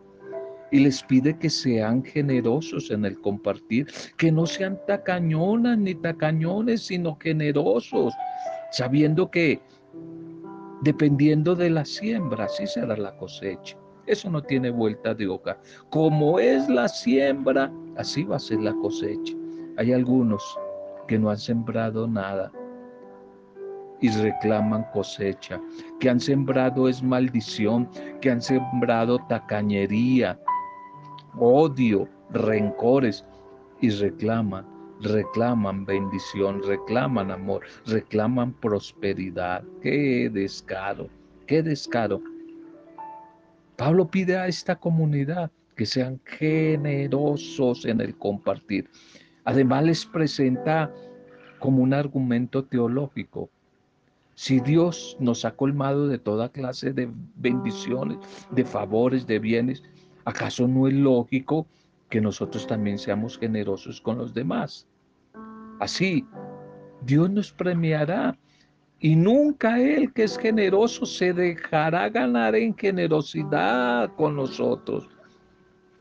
y 0.72 0.80
les 0.80 1.04
pide 1.04 1.38
que 1.38 1.50
sean 1.50 2.04
generosos 2.04 2.90
en 2.92 3.06
el 3.06 3.20
compartir, 3.20 3.88
que 4.18 4.32
no 4.32 4.46
sean 4.46 4.80
tacañonas 4.88 5.78
ni 5.78 5.94
tacañones, 5.96 6.84
sino 6.84 7.18
generosos, 7.20 8.14
sabiendo 8.72 9.30
que 9.30 9.62
dependiendo 10.82 11.56
de 11.56 11.70
la 11.70 11.86
siembra, 11.86 12.46
así 12.46 12.66
será 12.66 12.96
la 12.98 13.16
cosecha. 13.18 13.78
Eso 14.08 14.30
no 14.30 14.42
tiene 14.42 14.72
vuelta 14.72 15.14
de 15.14 15.28
hoja. 15.28 15.58
Como 15.90 16.40
es 16.40 16.68
la 16.70 16.88
siembra, 16.88 17.72
así 17.98 18.24
va 18.24 18.38
a 18.38 18.40
ser 18.40 18.60
la 18.62 18.74
cosecha. 18.74 19.34
Hay 19.78 19.94
algunos 19.94 20.44
que 21.08 21.20
no 21.20 21.30
han 21.30 21.38
sembrado 21.38 22.08
nada 22.08 22.52
y 24.02 24.10
reclaman 24.10 24.86
cosecha. 24.92 25.62
Que 26.00 26.10
han 26.10 26.20
sembrado 26.20 26.90
es 26.90 27.04
maldición, 27.04 27.88
que 28.20 28.32
han 28.32 28.42
sembrado 28.42 29.20
tacañería, 29.30 30.40
odio, 31.38 32.08
rencores 32.32 33.26
y 33.82 33.90
reclaman, 33.90 34.66
reclaman 35.02 35.86
bendición, 35.86 36.62
reclaman 36.64 37.32
amor, 37.32 37.64
reclaman 37.86 38.54
prosperidad. 38.54 39.64
Qué 39.82 40.30
descaro, 40.32 41.10
qué 41.48 41.64
descaro. 41.64 42.22
Pablo 43.78 44.08
pide 44.08 44.38
a 44.38 44.48
esta 44.48 44.76
comunidad 44.76 45.50
que 45.76 45.86
sean 45.86 46.20
generosos 46.26 47.86
en 47.86 48.02
el 48.02 48.16
compartir. 48.16 48.90
Además 49.46 49.84
les 49.84 50.06
presenta 50.06 50.94
como 51.60 51.82
un 51.82 51.94
argumento 51.94 52.64
teológico. 52.64 53.50
Si 54.36 54.60
Dios 54.60 55.18
nos 55.20 55.46
ha 55.46 55.56
colmado 55.56 56.08
de 56.08 56.20
toda 56.20 56.50
clase 56.50 56.94
de 56.94 57.10
bendiciones, 57.36 58.18
de 58.52 58.66
favores, 58.66 59.26
de 59.28 59.40
bienes, 59.40 59.84
¿Acaso 60.26 60.68
no 60.68 60.88
es 60.88 60.94
lógico 60.94 61.66
que 62.10 62.22
nosotros 62.22 62.68
también 62.68 62.98
seamos 62.98 63.38
generosos 63.38 64.02
con 64.02 64.18
los 64.18 64.34
demás? 64.34 64.88
Así, 65.80 66.26
Dios 67.04 67.30
nos 67.30 67.52
premiará 67.52 68.38
y 69.00 69.16
nunca 69.16 69.80
Él 69.80 70.14
que 70.14 70.24
es 70.24 70.38
generoso 70.38 71.06
se 71.06 71.34
dejará 71.34 72.10
ganar 72.10 72.56
en 72.56 72.78
generosidad 72.78 74.14
con 74.16 74.36
nosotros. 74.36 75.10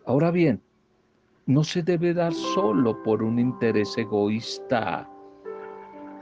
Ahora 0.05 0.31
bien, 0.31 0.61
no 1.47 1.65
se 1.65 1.83
debe 1.83 2.13
dar 2.13 2.35
solo 2.35 3.03
por 3.03 3.23
un 3.23 3.39
interés 3.39 3.97
egoísta, 3.97 5.09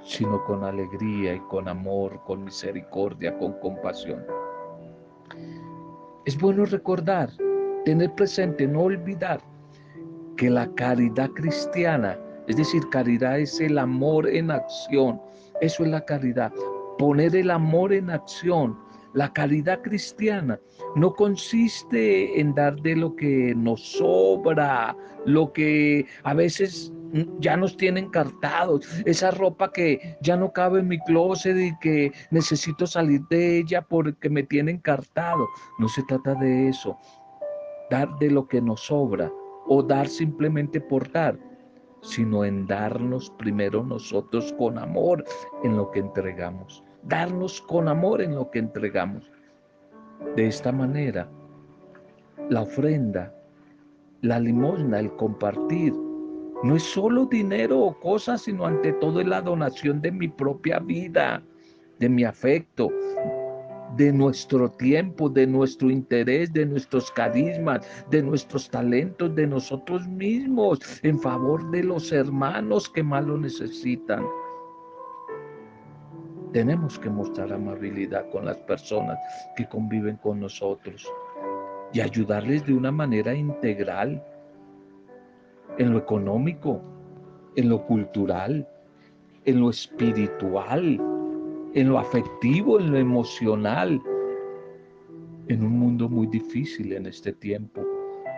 sino 0.05 0.45
con 0.45 0.62
alegría 0.62 1.35
y 1.35 1.40
con 1.40 1.67
amor, 1.69 2.21
con 2.25 2.45
misericordia, 2.45 3.37
con 3.38 3.55
compasión. 3.61 4.25
Es 6.25 6.38
bueno 6.38 6.64
recordar 6.64 7.31
tener 7.88 8.14
presente, 8.16 8.66
no 8.66 8.83
olvidar 8.83 9.40
que 10.37 10.50
la 10.50 10.71
caridad 10.75 11.30
cristiana, 11.30 12.18
es 12.47 12.59
decir, 12.59 12.83
caridad 12.90 13.40
es 13.40 13.59
el 13.61 13.78
amor 13.78 14.28
en 14.28 14.50
acción, 14.50 15.18
eso 15.62 15.85
es 15.85 15.88
la 15.88 16.04
caridad, 16.04 16.52
poner 16.99 17.35
el 17.35 17.50
amor 17.50 17.95
en 17.95 18.11
acción, 18.11 18.76
La 19.14 19.33
caridad 19.33 19.80
cristiana 19.80 20.61
no 20.95 21.14
consiste 21.14 22.38
en 22.38 22.54
dar 22.54 22.76
de 22.83 22.95
lo 22.95 23.16
que 23.16 23.54
nos 23.57 23.80
sobra, 23.80 24.95
lo 25.25 25.50
que 25.50 26.04
a 26.25 26.35
veces 26.35 26.92
ya 27.40 27.57
nos 27.57 27.76
tienen 27.76 28.04
encartados, 28.04 28.87
esa 29.07 29.30
ropa 29.30 29.73
que 29.73 30.18
ya 30.21 30.37
no 30.37 30.52
cabe 30.52 30.80
en 30.80 30.88
mi 30.88 30.99
closet 31.00 31.57
y 31.57 31.76
que 31.78 32.12
necesito 32.30 32.87
salir 32.87 33.23
de 33.30 33.59
ella 33.59 33.80
porque 33.80 34.28
me 34.28 34.42
tiene 34.42 34.73
encartado. 34.73 35.49
No 35.78 35.88
se 35.88 36.02
trata 36.02 36.35
de 36.35 36.68
eso, 36.68 36.97
dar 37.90 38.18
de 38.18 38.30
lo 38.30 38.47
que 38.47 38.61
nos 38.61 38.80
sobra 38.80 39.33
o 39.66 39.83
dar 39.83 40.09
simplemente 40.09 40.80
por 40.80 41.11
dar, 41.12 41.38
sino 42.02 42.45
en 42.45 42.66
darnos 42.66 43.30
primero 43.38 43.83
nosotros 43.83 44.54
con 44.59 44.78
amor 44.78 45.25
en 45.62 45.76
lo 45.76 45.90
que 45.90 46.00
entregamos, 46.00 46.83
darnos 47.02 47.61
con 47.62 47.88
amor 47.88 48.23
en 48.23 48.35
lo 48.35 48.50
que 48.50 48.61
entregamos. 48.61 49.30
De 50.37 50.47
esta 50.47 50.73
manera, 50.73 51.28
la 52.49 52.62
ofrenda, 52.62 53.35
la 54.23 54.40
limosna, 54.40 55.00
el 55.00 55.14
compartir, 55.16 55.92
no 56.64 56.75
es 56.75 56.83
solo 56.83 57.26
dinero 57.26 57.78
o 57.78 58.00
cosas, 58.00 58.42
sino 58.42 58.66
ante 58.66 58.92
todo 58.95 59.21
es 59.21 59.26
la 59.26 59.40
donación 59.40 60.00
de 60.00 60.11
mi 60.11 60.28
propia 60.28 60.80
vida, 60.80 61.42
de 62.00 62.09
mi 62.09 62.25
afecto, 62.25 62.90
de 63.97 64.12
nuestro 64.12 64.71
tiempo, 64.71 65.28
de 65.28 65.47
nuestro 65.47 65.90
interés, 65.90 66.52
de 66.52 66.66
nuestros 66.66 67.11
carismas, 67.11 67.87
de 68.11 68.23
nuestros 68.23 68.68
talentos, 68.68 69.35
de 69.35 69.47
nosotros 69.47 70.07
mismos, 70.07 70.78
en 71.02 71.18
favor 71.18 71.71
de 71.71 71.85
los 71.85 72.12
hermanos 72.12 72.88
que 72.88 73.02
más 73.02 73.25
lo 73.25 73.38
necesitan. 73.38 74.25
Tenemos 76.52 76.99
que 76.99 77.11
mostrar 77.11 77.52
amabilidad 77.52 78.28
con 78.30 78.47
las 78.47 78.57
personas 78.59 79.18
que 79.57 79.68
conviven 79.68 80.16
con 80.16 80.40
nosotros 80.40 81.07
y 81.92 82.00
ayudarles 82.00 82.66
de 82.66 82.75
una 82.75 82.90
manera 82.90 83.35
integral 83.35 84.23
en 85.78 85.92
lo 85.92 85.99
económico, 85.99 86.83
en 87.57 87.68
lo 87.68 87.85
cultural, 87.87 88.66
en 89.45 89.61
lo 89.61 89.71
espiritual, 89.71 91.00
en 91.78 91.90
lo 91.90 91.99
afectivo, 92.00 92.80
en 92.80 92.90
lo 92.90 92.99
emocional, 92.99 94.02
en 95.47 95.62
un 95.62 95.78
mundo 95.78 96.08
muy 96.08 96.26
difícil 96.26 96.92
en 96.92 97.06
este 97.06 97.32
tiempo, 97.32 97.82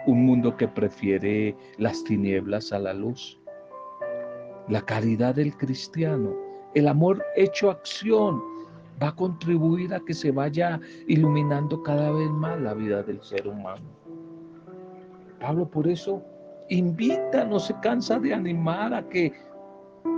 un 0.06 0.26
mundo 0.26 0.54
que 0.58 0.68
prefiere 0.68 1.56
las 1.78 2.04
tinieblas 2.04 2.70
a 2.70 2.78
la 2.78 2.92
luz. 2.92 3.40
La 4.68 4.82
caridad 4.82 5.36
del 5.36 5.56
cristiano, 5.56 6.36
el 6.74 6.86
amor 6.86 7.24
hecho 7.34 7.70
acción, 7.70 8.42
va 9.02 9.08
a 9.08 9.16
contribuir 9.16 9.94
a 9.94 10.00
que 10.00 10.12
se 10.12 10.30
vaya 10.30 10.78
iluminando 11.08 11.82
cada 11.82 12.12
vez 12.12 12.28
más 12.28 12.60
la 12.60 12.74
vida 12.74 13.02
del 13.02 13.22
ser 13.22 13.48
humano. 13.48 13.88
Pablo 15.40 15.66
por 15.66 15.88
eso 15.88 16.22
invita, 16.68 17.46
no 17.46 17.58
se 17.58 17.74
cansa 17.80 18.18
de 18.18 18.34
animar 18.34 18.92
a 18.92 19.08
que 19.08 19.32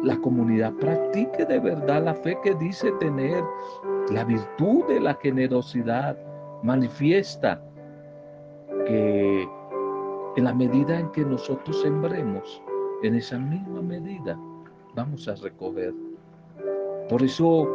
la 0.03 0.17
comunidad 0.19 0.73
practique 0.75 1.45
de 1.45 1.59
verdad 1.59 2.05
la 2.05 2.15
fe 2.15 2.37
que 2.43 2.55
dice 2.55 2.91
tener, 3.01 3.45
la 4.11 4.25
virtud 4.25 4.85
de 4.89 5.01
la 5.01 5.15
generosidad, 5.15 6.17
manifiesta 6.63 7.63
que 8.87 9.49
en 10.37 10.45
la 10.45 10.55
medida 10.55 10.99
en 10.99 11.11
que 11.11 11.25
nosotros 11.25 11.81
sembremos, 11.83 12.63
en 13.03 13.17
esa 13.17 13.39
misma 13.39 13.83
medida 13.83 14.39
vamos 14.95 15.29
a 15.29 15.35
recoger. 15.37 15.95
Por 17.09 17.23
eso 17.23 17.69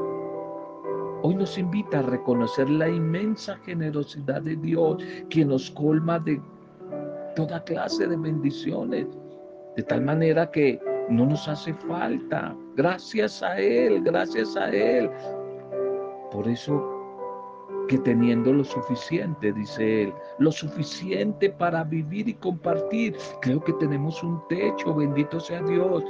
hoy 1.23 1.35
nos 1.35 1.57
invita 1.57 1.99
a 1.99 2.03
reconocer 2.03 2.69
la 2.69 2.89
inmensa 2.89 3.57
generosidad 3.65 4.41
de 4.41 4.55
Dios, 4.55 5.03
que 5.29 5.45
nos 5.45 5.69
colma 5.71 6.19
de 6.19 6.41
toda 7.35 7.63
clase 7.63 8.07
de 8.07 8.17
bendiciones, 8.17 9.07
de 9.75 9.83
tal 9.83 10.01
manera 10.01 10.49
que 10.49 10.79
no 11.09 11.25
nos 11.25 11.47
hace 11.47 11.73
falta. 11.73 12.55
Gracias 12.75 13.41
a 13.43 13.59
Él, 13.59 14.01
gracias 14.03 14.55
a 14.55 14.69
Él. 14.69 15.09
Por 16.31 16.47
eso 16.47 16.93
que 17.87 17.97
teniendo 17.99 18.53
lo 18.53 18.63
suficiente, 18.63 19.53
dice 19.53 20.03
Él, 20.03 20.13
lo 20.39 20.51
suficiente 20.51 21.49
para 21.49 21.83
vivir 21.83 22.27
y 22.27 22.33
compartir, 22.33 23.15
creo 23.41 23.63
que 23.63 23.73
tenemos 23.73 24.21
un 24.23 24.41
techo, 24.49 24.93
bendito 24.93 25.39
sea 25.39 25.61
Dios. 25.63 26.03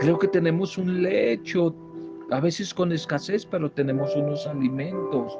Creo 0.00 0.18
que 0.18 0.28
tenemos 0.28 0.76
un 0.78 1.02
lecho, 1.02 1.74
a 2.30 2.40
veces 2.40 2.74
con 2.74 2.92
escasez, 2.92 3.46
pero 3.46 3.70
tenemos 3.70 4.14
unos 4.16 4.46
alimentos. 4.46 5.38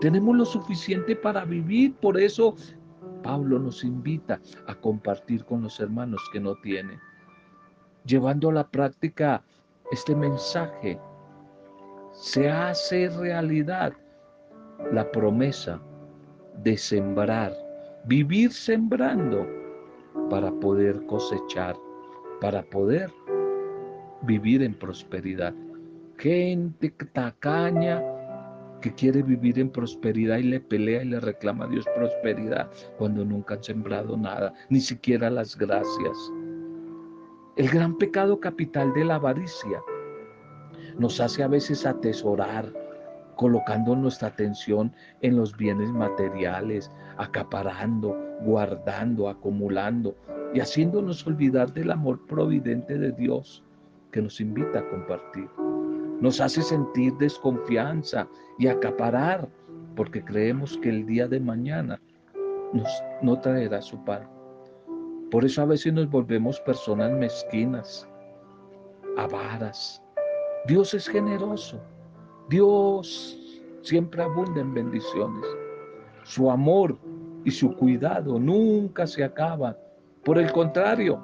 Tenemos 0.00 0.36
lo 0.36 0.44
suficiente 0.44 1.16
para 1.16 1.44
vivir, 1.44 1.94
por 1.96 2.18
eso 2.18 2.54
Pablo 3.22 3.58
nos 3.58 3.84
invita 3.84 4.40
a 4.68 4.74
compartir 4.74 5.44
con 5.44 5.62
los 5.62 5.80
hermanos 5.80 6.20
que 6.32 6.40
no 6.40 6.54
tienen, 6.56 6.98
llevando 8.04 8.50
a 8.50 8.54
la 8.54 8.66
práctica 8.66 9.42
este 9.92 10.14
mensaje. 10.14 10.98
Se 12.12 12.48
hace 12.48 13.08
realidad 13.08 13.92
la 14.92 15.10
promesa 15.10 15.80
de 16.62 16.76
sembrar, 16.76 17.52
vivir 18.04 18.52
sembrando 18.52 19.46
para 20.30 20.50
poder 20.52 21.04
cosechar, 21.06 21.76
para 22.40 22.62
poder 22.62 23.10
vivir 24.22 24.62
en 24.62 24.74
prosperidad. 24.74 25.54
Gente 26.18 26.90
tacaña 27.12 28.02
que 28.80 28.94
quiere 28.94 29.22
vivir 29.22 29.58
en 29.58 29.70
prosperidad 29.70 30.38
y 30.38 30.44
le 30.44 30.60
pelea 30.60 31.02
y 31.02 31.06
le 31.08 31.20
reclama 31.20 31.64
a 31.64 31.68
Dios 31.68 31.86
prosperidad 31.96 32.70
cuando 32.98 33.24
nunca 33.24 33.54
han 33.54 33.64
sembrado 33.64 34.16
nada, 34.16 34.52
ni 34.68 34.80
siquiera 34.80 35.30
las 35.30 35.56
gracias. 35.56 36.16
El 37.56 37.68
gran 37.68 37.96
pecado 37.98 38.40
capital 38.40 38.92
de 38.94 39.04
la 39.04 39.16
avaricia 39.16 39.82
nos 40.98 41.20
hace 41.20 41.42
a 41.42 41.48
veces 41.48 41.86
atesorar, 41.86 42.72
colocando 43.36 43.94
nuestra 43.96 44.28
atención 44.28 44.92
en 45.22 45.36
los 45.36 45.56
bienes 45.56 45.90
materiales, 45.90 46.90
acaparando, 47.16 48.16
guardando, 48.42 49.28
acumulando 49.28 50.16
y 50.52 50.60
haciéndonos 50.60 51.26
olvidar 51.26 51.72
del 51.72 51.90
amor 51.90 52.26
providente 52.26 52.98
de 52.98 53.12
Dios 53.12 53.64
que 54.12 54.22
nos 54.22 54.40
invita 54.40 54.80
a 54.80 54.88
compartir 54.88 55.48
nos 56.20 56.40
hace 56.40 56.62
sentir 56.62 57.12
desconfianza 57.18 58.26
y 58.58 58.68
acaparar 58.68 59.48
porque 59.96 60.24
creemos 60.24 60.78
que 60.78 60.88
el 60.88 61.06
día 61.06 61.28
de 61.28 61.40
mañana 61.40 62.00
nos, 62.72 62.88
no 63.22 63.38
traerá 63.40 63.82
su 63.82 64.02
pan. 64.04 64.28
Por 65.30 65.44
eso 65.44 65.62
a 65.62 65.66
veces 65.66 65.92
nos 65.92 66.08
volvemos 66.10 66.60
personas 66.60 67.12
mezquinas, 67.12 68.08
avaras. 69.16 70.02
Dios 70.66 70.94
es 70.94 71.08
generoso. 71.08 71.80
Dios 72.48 73.38
siempre 73.82 74.22
abunda 74.22 74.60
en 74.60 74.74
bendiciones. 74.74 75.44
Su 76.24 76.50
amor 76.50 76.98
y 77.44 77.50
su 77.50 77.74
cuidado 77.74 78.38
nunca 78.38 79.06
se 79.06 79.24
acaban. 79.24 79.76
Por 80.24 80.38
el 80.38 80.50
contrario, 80.52 81.20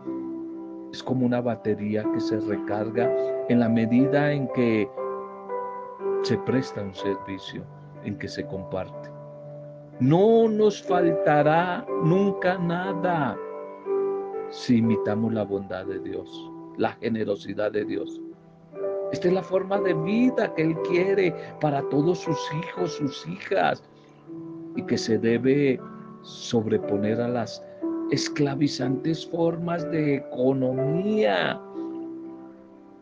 es 0.92 1.02
como 1.02 1.24
una 1.24 1.40
batería 1.40 2.04
que 2.12 2.20
se 2.20 2.38
recarga 2.40 3.10
en 3.48 3.60
la 3.60 3.68
medida 3.68 4.32
en 4.32 4.48
que 4.48 4.88
se 6.22 6.36
presta 6.38 6.82
un 6.82 6.94
servicio, 6.94 7.64
en 8.04 8.18
que 8.18 8.28
se 8.28 8.44
comparte. 8.46 9.10
No 10.00 10.48
nos 10.48 10.82
faltará 10.82 11.86
nunca 12.02 12.58
nada 12.58 13.36
si 14.50 14.78
imitamos 14.78 15.32
la 15.32 15.44
bondad 15.44 15.86
de 15.86 16.00
Dios, 16.00 16.50
la 16.76 16.92
generosidad 16.94 17.72
de 17.72 17.84
Dios. 17.84 18.20
Esta 19.12 19.28
es 19.28 19.34
la 19.34 19.42
forma 19.42 19.80
de 19.80 19.94
vida 19.94 20.54
que 20.54 20.62
Él 20.62 20.76
quiere 20.88 21.34
para 21.60 21.82
todos 21.88 22.18
sus 22.20 22.38
hijos, 22.52 22.92
sus 22.92 23.26
hijas, 23.26 23.82
y 24.76 24.82
que 24.84 24.96
se 24.96 25.18
debe 25.18 25.80
sobreponer 26.22 27.20
a 27.20 27.28
las 27.28 27.64
esclavizantes 28.10 29.26
formas 29.26 29.88
de 29.90 30.16
economía 30.16 31.60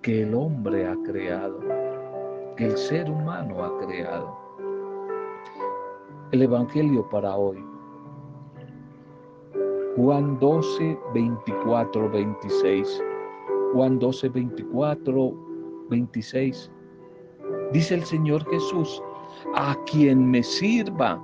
que 0.03 0.23
el 0.23 0.35
hombre 0.35 0.87
ha 0.87 0.97
creado, 1.05 1.61
que 2.57 2.67
el 2.67 2.77
ser 2.77 3.11
humano 3.11 3.65
ha 3.65 3.87
creado. 3.87 4.39
El 6.33 6.43
Evangelio 6.43 7.09
para 7.11 7.37
hoy. 7.37 7.65
Juan 9.99 10.39
12, 10.39 10.97
24, 11.13 12.09
26. 12.09 13.03
Juan 13.73 13.99
12, 13.99 14.29
24, 14.29 15.35
26. 15.91 16.71
Dice 17.73 17.95
el 17.97 18.05
Señor 18.05 18.49
Jesús, 18.49 19.03
a 19.57 19.77
quien 19.91 20.31
me 20.31 20.45
sirva, 20.45 21.21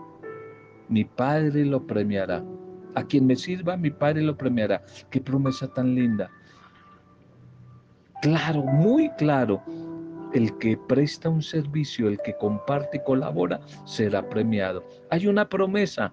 mi 0.88 1.04
Padre 1.04 1.64
lo 1.64 1.86
premiará. 1.86 2.44
A 2.96 3.04
quien 3.04 3.28
me 3.28 3.36
sirva, 3.36 3.76
mi 3.76 3.90
Padre 3.92 4.22
lo 4.22 4.36
premiará. 4.36 4.82
Qué 5.08 5.20
promesa 5.20 5.68
tan 5.68 5.94
linda. 5.94 6.28
Claro, 8.22 8.64
muy 8.64 9.08
claro. 9.10 9.62
el 10.32 10.58
que 10.58 10.76
presta 10.76 11.28
un 11.28 11.42
servicio, 11.42 12.08
el 12.08 12.20
que 12.22 12.36
comparte 12.38 12.96
y 12.96 13.04
colabora, 13.04 13.60
será 13.84 14.28
premiado. 14.28 14.82
Hay 15.10 15.28
una 15.28 15.48
promesa, 15.48 16.10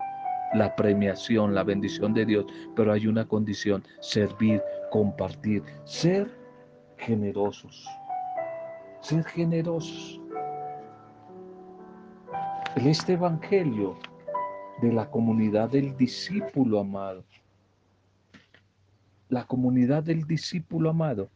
la 0.54 0.76
premiación, 0.76 1.56
la 1.56 1.64
bendición 1.64 2.14
de 2.14 2.26
Dios, 2.26 2.46
pero 2.76 2.92
hay 2.92 3.08
una 3.08 3.28
condición, 3.28 3.84
servir, 4.00 4.62
compartir, 4.92 5.64
ser 5.86 6.30
generosos, 6.98 7.88
ser 9.02 9.24
generosos. 9.24 10.20
En 12.76 12.88
este 12.88 13.14
Evangelio 13.14 13.98
de 14.82 14.94
la 14.94 15.10
comunidad 15.10 15.70
del 15.70 15.96
discípulo 15.98 16.80
amado, 16.80 17.24
la 19.30 19.46
comunidad 19.46 20.04
del 20.04 20.24
discípulo 20.26 20.90
amado, 20.90 21.30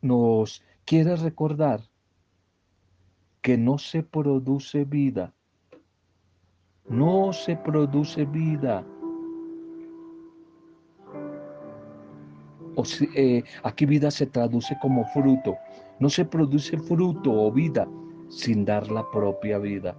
nos 0.00 0.62
quiere 0.84 1.16
recordar 1.16 1.80
que 3.40 3.58
no 3.58 3.78
se 3.78 4.02
produce 4.02 4.84
vida, 4.84 5.33
no 6.88 7.32
se 7.32 7.56
produce 7.56 8.24
vida. 8.26 8.84
O 12.76 12.82
eh, 13.14 13.42
aquí 13.62 13.86
vida 13.86 14.10
se 14.10 14.26
traduce 14.26 14.76
como 14.80 15.04
fruto. 15.06 15.56
No 16.00 16.10
se 16.10 16.24
produce 16.24 16.76
fruto 16.76 17.32
o 17.32 17.52
vida 17.52 17.88
sin 18.28 18.64
dar 18.64 18.90
la 18.90 19.08
propia 19.10 19.58
vida. 19.58 19.96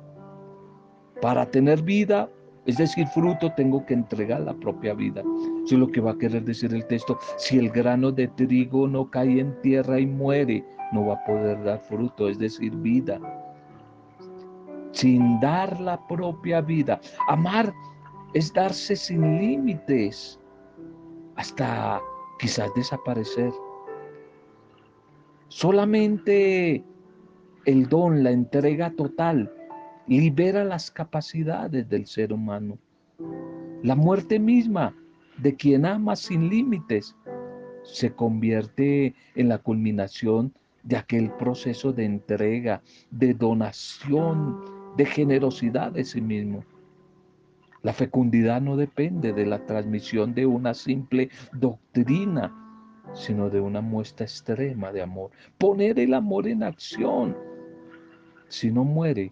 Para 1.21 1.45
tener 1.45 1.82
vida, 1.82 2.30
es 2.65 2.78
decir, 2.78 3.08
fruto, 3.08 3.52
tengo 3.54 3.86
que 3.86 3.93
entregar 3.93 4.41
la 4.41 4.54
propia 4.54 4.93
vida. 4.93 5.21
Eso 5.65 5.76
es 5.76 5.80
lo 5.80 5.88
que 5.88 6.02
va 6.02 6.12
a 6.12 6.17
querer 6.17 6.43
decir 6.43 6.74
el 6.74 6.86
texto. 6.88 7.17
Si 7.38 7.58
el 7.58 7.69
grano 7.69 8.12
de 8.12 8.28
trigo 8.28 8.88
no 8.88 9.10
cae 9.10 9.39
en 9.39 9.60
tierra 9.62 10.00
y 10.00 10.06
muere, 10.06 10.65
no 10.91 11.06
va 11.06 11.13
a 11.13 11.26
poder 11.26 11.63
dar 11.63 11.80
fruto, 11.80 12.28
es 12.28 12.38
decir, 12.38 12.76
vida. 12.76 13.19
Sin 14.95 15.39
dar 15.41 15.79
la 15.81 16.08
propia 16.08 16.62
vida. 16.62 17.01
Amar 17.27 17.73
es 18.34 18.53
darse 18.53 18.95
sin 18.95 19.39
límites 19.39 20.39
hasta 21.36 22.01
quizás 22.39 22.73
desaparecer. 22.75 23.51
Solamente 25.49 26.81
el 27.65 27.89
don, 27.89 28.23
la 28.23 28.31
entrega 28.31 28.89
total, 28.91 29.51
libera 30.08 30.63
las 30.63 30.91
capacidades 30.91 31.89
del 31.89 32.05
ser 32.05 32.31
humano. 32.31 32.77
La 33.84 33.95
muerte 33.95 34.39
misma 34.39 34.95
de 35.38 35.55
quien 35.55 35.86
ama 35.86 36.15
sin 36.15 36.49
límites 36.49 37.15
se 37.84 38.13
convierte 38.13 39.13
en 39.36 39.49
la 39.49 39.58
culminación 39.58 40.53
de 40.84 40.97
aquel 40.97 41.31
proceso 41.31 41.91
de 41.91 42.05
entrega, 42.05 42.81
de 43.12 43.34
donación, 43.34 44.75
de 44.97 45.05
generosidad 45.05 45.91
de 45.91 46.03
sí 46.03 46.21
mismo. 46.21 46.63
La 47.81 47.93
fecundidad 47.93 48.62
no 48.62 48.77
depende 48.77 49.31
de 49.31 49.45
la 49.45 49.65
transmisión 49.65 50.34
de 50.34 50.45
una 50.45 50.73
simple 50.73 51.29
doctrina, 51.53 52.51
sino 53.13 53.49
de 53.49 53.62
una 53.62 53.81
muestra 53.81 54.25
extrema 54.25 54.91
de 54.91 55.01
amor. 55.01 55.31
Poner 55.58 55.99
el 55.99 56.13
amor 56.13 56.47
en 56.47 56.63
acción. 56.63 57.38
Si 58.47 58.71
no 58.71 58.84
muere, 58.84 59.31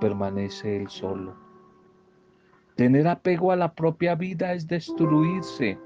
permanece 0.00 0.76
él 0.76 0.88
solo. 0.88 1.34
Tener 2.76 3.06
apego 3.06 3.52
a 3.52 3.56
la 3.56 3.72
propia 3.72 4.14
vida 4.14 4.52
es 4.52 4.66
destruirse. 4.66 5.78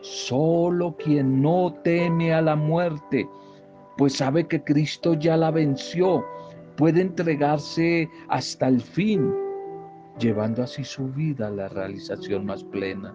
Solo 0.00 0.96
quien 0.96 1.42
no 1.42 1.74
teme 1.82 2.32
a 2.32 2.40
la 2.40 2.56
muerte, 2.56 3.28
pues 3.96 4.14
sabe 4.14 4.46
que 4.46 4.62
Cristo 4.62 5.14
ya 5.14 5.36
la 5.36 5.50
venció, 5.50 6.24
puede 6.76 7.00
entregarse 7.00 8.08
hasta 8.28 8.68
el 8.68 8.80
fin, 8.80 9.32
llevando 10.18 10.62
así 10.62 10.84
su 10.84 11.08
vida 11.08 11.48
a 11.48 11.50
la 11.50 11.68
realización 11.68 12.46
más 12.46 12.64
plena. 12.64 13.14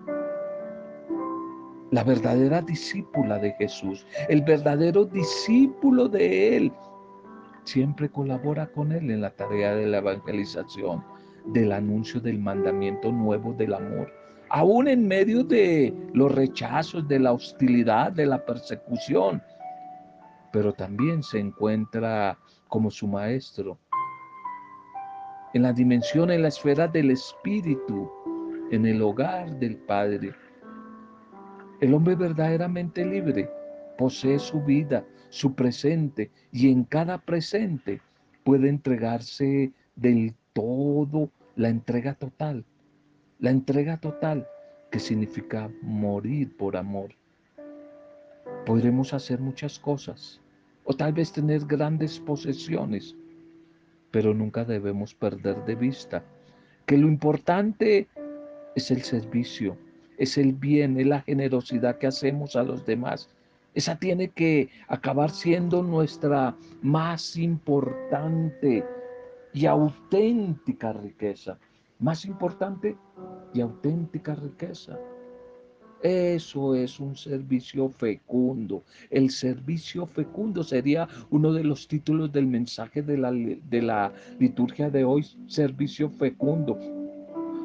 La 1.92 2.04
verdadera 2.04 2.62
discípula 2.62 3.38
de 3.38 3.52
Jesús, 3.54 4.06
el 4.30 4.42
verdadero 4.44 5.06
discípulo 5.06 6.08
de 6.08 6.58
Él, 6.58 6.72
siempre 7.66 8.10
colabora 8.10 8.68
con 8.72 8.92
Él 8.92 9.12
en 9.12 9.22
la 9.22 9.32
tarea 9.32 9.76
de 9.76 9.88
la 9.88 9.98
evangelización, 9.98 11.04
del 11.48 11.72
anuncio 11.72 12.20
del 12.20 12.40
mandamiento 12.40 13.12
nuevo 13.12 13.54
del 13.54 13.74
amor. 13.74 14.12
Aún 14.50 14.88
en 14.88 15.08
medio 15.08 15.44
de 15.44 15.94
los 16.14 16.32
rechazos, 16.34 17.08
de 17.08 17.20
la 17.20 17.34
hostilidad, 17.34 18.12
de 18.12 18.26
la 18.26 18.44
persecución, 18.46 19.42
pero 20.52 20.74
también 20.74 21.24
se 21.24 21.40
encuentra 21.40 22.38
como 22.72 22.90
su 22.90 23.06
maestro 23.06 23.78
en 25.54 25.64
la 25.64 25.74
dimensión, 25.74 26.32
en 26.32 26.44
la 26.44 26.48
esfera 26.48 26.88
del 26.88 27.12
espíritu, 27.12 28.10
en 28.72 28.86
el 28.86 29.02
hogar 29.02 29.60
del 29.60 29.76
Padre. 29.76 30.34
El 31.82 31.94
hombre 31.94 32.16
verdaderamente 32.16 33.06
libre 33.06 33.50
posee 33.98 34.40
su 34.40 34.62
vida, 34.62 35.06
su 35.28 35.54
presente 35.54 36.32
y 36.54 36.72
en 36.72 36.86
cada 36.86 37.18
presente 37.18 38.00
puede 38.46 38.70
entregarse 38.70 39.74
del 39.98 40.34
todo 40.54 41.30
la 41.58 41.68
entrega 41.68 42.14
total. 42.14 42.64
La 43.40 43.50
entrega 43.50 43.98
total 43.98 44.48
que 44.92 45.00
significa 45.00 45.70
morir 45.82 46.56
por 46.56 46.78
amor. 46.78 47.10
Podremos 48.66 49.14
hacer 49.14 49.42
muchas 49.42 49.78
cosas 49.78 50.40
o 50.84 50.94
tal 50.94 51.14
vez 51.14 51.32
tener 51.32 51.66
grandes 51.66 52.20
posesiones, 52.20 53.16
pero 54.12 54.34
nunca 54.34 54.66
debemos 54.66 55.14
perder 55.14 55.64
de 55.66 55.76
vista 55.76 56.24
que 56.86 56.98
lo 56.98 57.08
importante 57.08 58.08
es 58.76 58.92
el 58.92 59.02
servicio, 59.04 59.78
es 60.18 60.38
el 60.38 60.54
bien, 60.54 61.00
es 61.00 61.08
la 61.08 61.22
generosidad 61.22 61.98
que 61.98 62.08
hacemos 62.08 62.56
a 62.56 62.64
los 62.64 62.86
demás 62.86 63.30
esa 63.74 63.96
tiene 63.96 64.30
que 64.30 64.70
acabar 64.88 65.32
siendo 65.32 65.82
nuestra 65.82 66.56
más 66.82 67.38
importante 67.38 68.86
y 69.54 69.66
auténtica 69.66 70.92
riqueza. 70.92 71.58
Más 72.00 72.26
importante 72.26 72.98
y 73.54 73.62
auténtica 73.62 74.36
riqueza. 74.36 75.00
Eso 76.04 76.74
es 76.74 77.00
un 77.00 77.16
servicio 77.16 77.90
fecundo. 77.90 78.84
El 79.12 79.30
servicio 79.30 80.08
fecundo 80.08 80.64
sería 80.64 81.08
uno 81.30 81.54
de 81.54 81.64
los 81.64 81.88
títulos 81.88 82.32
del 82.32 82.48
mensaje 82.48 83.04
de 83.04 83.18
la, 83.18 83.32
de 83.32 83.82
la 83.82 84.12
liturgia 84.40 84.90
de 84.90 85.04
hoy, 85.04 85.26
servicio 85.46 86.10
fecundo. 86.10 86.80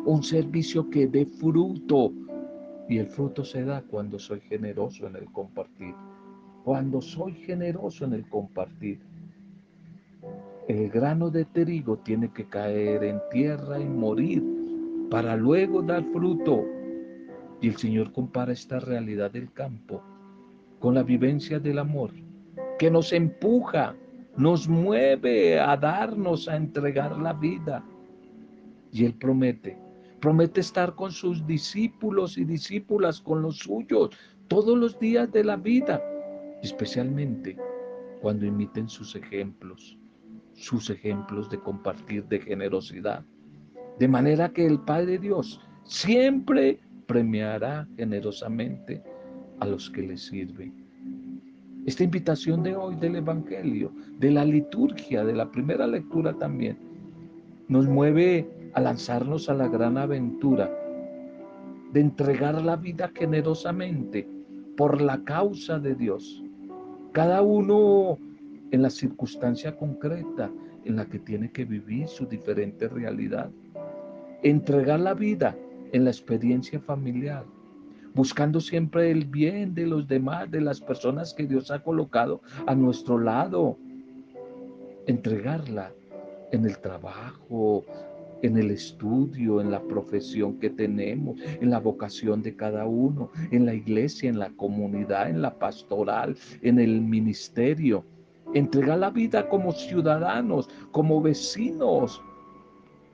Un 0.05 0.22
servicio 0.22 0.88
que 0.90 1.07
dé 1.07 1.25
fruto, 1.25 2.12
y 2.88 2.99
el 2.99 3.07
fruto 3.07 3.44
se 3.44 3.64
da 3.64 3.83
cuando 3.83 4.18
soy 4.18 4.40
generoso 4.40 5.07
en 5.07 5.16
el 5.16 5.25
compartir. 5.33 5.94
Cuando 6.62 7.01
soy 7.01 7.33
generoso 7.33 8.05
en 8.05 8.12
el 8.12 8.29
compartir. 8.29 9.01
El 10.68 10.90
grano 10.90 11.31
de 11.31 11.44
trigo 11.44 11.96
tiene 11.99 12.33
que 12.33 12.44
caer 12.44 13.03
en 13.05 13.20
tierra 13.31 13.81
y 13.81 13.85
morir 13.85 14.44
para 15.11 15.37
luego 15.37 15.81
dar 15.83 16.05
fruto. 16.12 16.76
Y 17.61 17.69
el 17.69 17.77
Señor 17.77 18.12
compara 18.12 18.53
esta 18.53 18.79
realidad 18.79 19.31
del 19.31 19.53
campo 19.53 20.03
con 20.79 20.95
la 20.95 21.03
vivencia 21.03 21.59
del 21.59 21.79
amor, 21.79 22.11
que 22.79 22.90
nos 22.90 23.12
empuja, 23.12 23.95
nos 24.37 24.69
mueve 24.69 25.59
a 25.59 25.77
darnos, 25.77 26.49
a 26.49 26.57
entregar 26.57 27.19
la 27.19 27.33
vida. 27.33 27.83
Y 28.92 29.05
Él 29.05 29.14
promete 29.14 29.79
Promete 30.21 30.61
estar 30.61 30.95
con 30.95 31.12
sus 31.12 31.47
discípulos 31.47 32.38
y 32.38 32.45
discípulas, 32.45 33.21
con 33.21 33.42
los 33.42 33.59
suyos, 33.59 34.11
todos 34.49 34.77
los 34.77 34.99
días 34.99 35.31
de 35.31 35.45
la 35.45 35.57
vida, 35.57 36.03
especialmente 36.62 37.57
cuando 38.21 38.47
imiten 38.47 38.88
sus 38.88 39.14
ejemplos, 39.14 39.99
sus 40.55 40.88
ejemplos 40.88 41.51
de 41.51 41.61
compartir, 41.61 42.25
de 42.25 42.40
generosidad. 42.40 43.25
De 43.99 44.09
manera 44.09 44.49
que 44.49 44.66
el 44.66 44.81
Padre 44.81 45.19
Dios 45.19 45.61
siempre 45.85 46.81
premiará 47.07 47.87
generosamente 47.97 49.03
a 49.61 49.66
los 49.66 49.90
que 49.90 50.03
le 50.03 50.16
sirven. 50.16 50.73
Esta 51.87 52.03
invitación 52.03 52.62
de 52.62 52.75
hoy 52.75 52.97
del 52.97 53.16
Evangelio, 53.16 53.92
de 54.19 54.31
la 54.33 54.45
liturgia, 54.45 55.25
de 55.25 55.35
la 55.35 55.51
primera 55.51 55.87
lectura 55.87 56.33
también, 56.35 56.77
nos 57.69 57.87
mueve 57.87 58.49
a 58.75 58.81
lanzarnos 58.81 59.49
a 59.49 59.55
la 59.55 59.69
gran 59.69 59.97
aventura 59.97 60.71
de 61.92 62.01
entregar 62.01 62.61
la 62.62 62.77
vida 62.77 63.11
generosamente 63.14 64.29
por 64.77 65.01
la 65.01 65.23
causa 65.25 65.79
de 65.79 65.95
Dios. 65.95 66.42
Cada 67.12 67.40
uno 67.42 68.19
en 68.71 68.83
la 68.83 68.90
circunstancia 68.90 69.77
concreta 69.77 70.51
en 70.85 70.97
la 70.97 71.07
que 71.07 71.19
tiene 71.19 71.51
que 71.51 71.64
vivir 71.64 72.09
su 72.09 72.27
diferente 72.27 72.88
realidad. 72.88 73.51
Entregar 74.42 75.01
la 75.01 75.14
vida 75.14 75.57
en 75.92 76.05
la 76.05 76.11
experiencia 76.11 76.81
familiar 76.81 77.44
buscando 78.16 78.61
siempre 78.62 79.11
el 79.11 79.27
bien 79.27 79.75
de 79.75 79.87
los 79.87 80.09
demás, 80.09 80.51
de 80.51 80.62
las 80.62 80.81
personas 80.81 81.35
que 81.35 81.46
Dios 81.46 81.70
ha 81.70 81.83
colocado 81.83 82.40
a 82.66 82.75
nuestro 82.75 83.18
lado. 83.18 83.77
Entregarla 85.07 85.92
en 86.51 86.64
el 86.64 86.79
trabajo, 86.79 87.85
en 88.40 88.57
el 88.57 88.70
estudio, 88.70 89.61
en 89.61 89.70
la 89.70 89.83
profesión 89.83 90.59
que 90.59 90.70
tenemos, 90.70 91.38
en 91.61 91.68
la 91.68 91.79
vocación 91.79 92.42
de 92.42 92.57
cada 92.57 92.87
uno, 92.87 93.31
en 93.51 93.66
la 93.66 93.75
iglesia, 93.75 94.31
en 94.31 94.38
la 94.38 94.49
comunidad, 94.57 95.29
en 95.29 95.42
la 95.42 95.59
pastoral, 95.59 96.38
en 96.62 96.79
el 96.79 97.03
ministerio. 97.03 98.03
Entregar 98.55 98.99
la 98.99 99.11
vida 99.11 99.46
como 99.46 99.72
ciudadanos, 99.72 100.70
como 100.90 101.20
vecinos, 101.20 102.22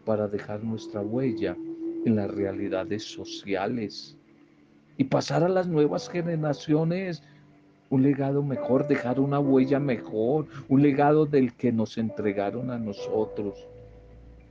para 0.04 0.28
dejar 0.28 0.62
nuestra 0.62 1.00
huella 1.00 1.56
en 2.04 2.16
las 2.16 2.30
realidades 2.30 3.04
sociales 3.04 4.16
y 4.96 5.04
pasar 5.04 5.42
a 5.42 5.48
las 5.48 5.66
nuevas 5.66 6.08
generaciones 6.08 7.22
un 7.90 8.02
legado 8.02 8.42
mejor, 8.42 8.88
dejar 8.88 9.20
una 9.20 9.38
huella 9.38 9.78
mejor, 9.78 10.46
un 10.68 10.80
legado 10.80 11.26
del 11.26 11.52
que 11.52 11.70
nos 11.72 11.98
entregaron 11.98 12.70
a 12.70 12.78
nosotros. 12.78 13.68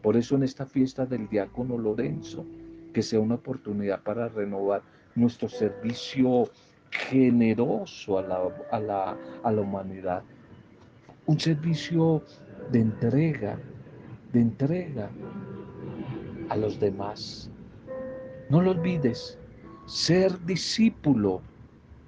Por 0.03 0.15
eso 0.15 0.35
en 0.35 0.43
esta 0.43 0.65
fiesta 0.67 1.07
del 1.07 1.27
diácono 1.27 1.75
Lorenzo, 1.77 2.45
que 2.93 3.01
sea 3.01 3.19
una 3.19 3.35
oportunidad 3.35 4.01
para 4.03 4.27
renovar 4.29 4.83
nuestro 5.15 5.49
servicio 5.49 6.49
generoso 6.91 8.19
a 8.19 8.21
la, 8.21 8.41
a 8.71 8.79
la, 8.79 9.17
a 9.43 9.51
la 9.51 9.61
humanidad. 9.61 10.21
Un 11.25 11.39
servicio 11.39 12.21
de 12.71 12.79
entrega, 12.79 13.57
de 14.33 14.39
entrega 14.39 15.09
a 16.51 16.57
los 16.57 16.77
demás. 16.81 17.49
No 18.49 18.61
lo 18.61 18.71
olvides, 18.71 19.39
ser 19.85 20.37
discípulo, 20.45 21.41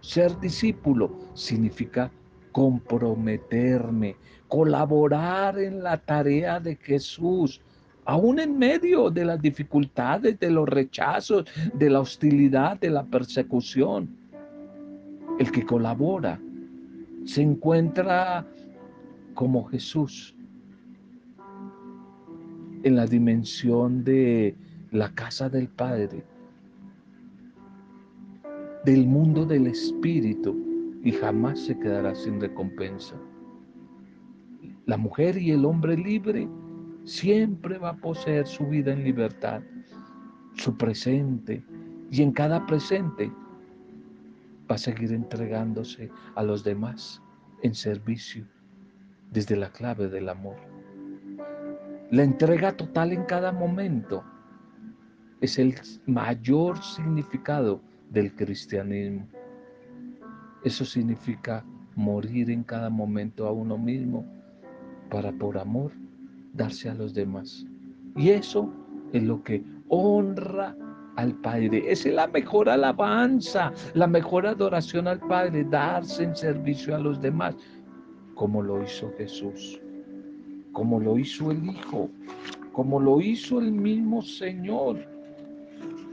ser 0.01 0.37
discípulo 0.41 1.09
significa 1.33 2.11
comprometerme, 2.51 4.17
colaborar 4.49 5.57
en 5.57 5.81
la 5.81 5.97
tarea 5.97 6.59
de 6.59 6.75
Jesús, 6.75 7.61
aún 8.03 8.37
en 8.37 8.59
medio 8.59 9.09
de 9.09 9.23
las 9.23 9.41
dificultades, 9.41 10.37
de 10.37 10.51
los 10.51 10.67
rechazos, 10.67 11.45
de 11.73 11.89
la 11.89 12.01
hostilidad, 12.01 12.77
de 12.81 12.89
la 12.89 13.03
persecución. 13.05 14.09
El 15.39 15.51
que 15.53 15.65
colabora 15.65 16.37
se 17.23 17.41
encuentra 17.41 18.45
como 19.35 19.63
Jesús 19.63 20.35
en 22.83 22.95
la 22.95 23.05
dimensión 23.05 24.03
de 24.03 24.55
la 24.91 25.13
casa 25.15 25.49
del 25.49 25.67
Padre, 25.67 26.23
del 28.85 29.07
mundo 29.07 29.45
del 29.45 29.67
Espíritu, 29.67 30.55
y 31.03 31.11
jamás 31.11 31.59
se 31.59 31.77
quedará 31.79 32.15
sin 32.15 32.39
recompensa. 32.39 33.15
La 34.85 34.97
mujer 34.97 35.37
y 35.37 35.51
el 35.51 35.65
hombre 35.65 35.97
libre 35.97 36.47
siempre 37.03 37.77
va 37.77 37.89
a 37.89 37.97
poseer 37.97 38.47
su 38.47 38.65
vida 38.67 38.93
en 38.93 39.03
libertad, 39.03 39.61
su 40.55 40.77
presente, 40.77 41.63
y 42.11 42.21
en 42.21 42.31
cada 42.31 42.65
presente 42.65 43.31
va 44.69 44.75
a 44.75 44.77
seguir 44.77 45.11
entregándose 45.11 46.09
a 46.35 46.43
los 46.43 46.63
demás 46.63 47.21
en 47.63 47.73
servicio 47.73 48.45
desde 49.31 49.55
la 49.55 49.71
clave 49.71 50.09
del 50.09 50.29
amor. 50.29 50.72
La 52.13 52.21
entrega 52.21 52.77
total 52.77 53.11
en 53.11 53.23
cada 53.23 53.51
momento 53.51 54.23
es 55.41 55.57
el 55.57 55.73
mayor 56.05 56.77
significado 56.77 57.81
del 58.11 58.35
cristianismo. 58.35 59.27
Eso 60.63 60.85
significa 60.85 61.65
morir 61.95 62.51
en 62.51 62.61
cada 62.65 62.91
momento 62.91 63.47
a 63.47 63.51
uno 63.51 63.79
mismo 63.79 64.27
para 65.09 65.31
por 65.31 65.57
amor 65.57 65.91
darse 66.53 66.87
a 66.87 66.93
los 66.93 67.15
demás. 67.15 67.65
Y 68.15 68.29
eso 68.29 68.71
es 69.11 69.23
lo 69.23 69.41
que 69.41 69.63
honra 69.87 70.77
al 71.15 71.33
Padre. 71.41 71.91
Esa 71.91 72.09
es 72.09 72.13
la 72.13 72.27
mejor 72.27 72.69
alabanza, 72.69 73.73
la 73.95 74.05
mejor 74.05 74.45
adoración 74.45 75.07
al 75.07 75.19
Padre, 75.19 75.63
darse 75.63 76.25
en 76.25 76.35
servicio 76.35 76.95
a 76.95 76.99
los 76.99 77.19
demás, 77.19 77.55
como 78.35 78.61
lo 78.61 78.83
hizo 78.83 79.11
Jesús, 79.17 79.81
como 80.73 80.99
lo 80.99 81.17
hizo 81.17 81.51
el 81.51 81.65
Hijo, 81.65 82.09
como 82.73 82.99
lo 82.99 83.21
hizo 83.21 83.59
el 83.59 83.71
mismo 83.71 84.21
Señor, 84.21 85.07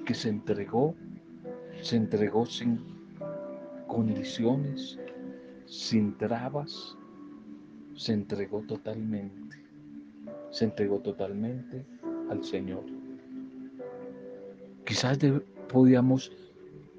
que 0.06 0.14
se 0.14 0.28
entregó, 0.28 0.94
se 1.82 1.96
entregó 1.96 2.46
sin 2.46 2.80
condiciones, 3.86 4.98
sin 5.66 6.16
trabas, 6.16 6.96
se 7.94 8.12
entregó 8.12 8.60
totalmente 8.62 9.60
se 10.50 10.64
entregó 10.64 10.98
totalmente 10.98 11.84
al 12.28 12.44
Señor. 12.44 12.84
Quizás 14.84 15.18
podíamos 15.68 16.32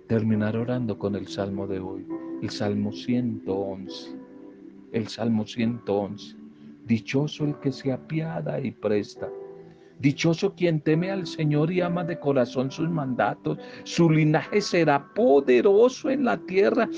terminar 0.08 0.56
orando 0.56 0.98
con 0.98 1.16
el 1.16 1.28
salmo 1.28 1.68
de 1.68 1.80
hoy, 1.80 2.06
el 2.42 2.50
salmo 2.50 2.92
111. 2.92 4.18
El 4.94 5.08
salmo 5.08 5.46
111. 5.46 6.36
Dichoso 6.86 7.46
el 7.46 7.60
que 7.60 7.72
se 7.72 7.92
apiada 7.92 8.60
y 8.60 8.72
presta. 8.72 9.30
Dichoso 10.00 10.56
quien 10.56 10.82
teme 10.82 11.12
al 11.12 11.28
Señor 11.28 11.72
y 11.72 11.82
ama 11.82 12.04
de 12.04 12.20
corazón 12.20 12.72
sus 12.72 12.90
mandatos. 12.90 13.58
Su 13.84 14.10
linaje 14.10 14.62
será 14.62 15.14
poderoso 15.14 16.10
en 16.10 16.26
la 16.26 16.38
tierra 16.38 16.90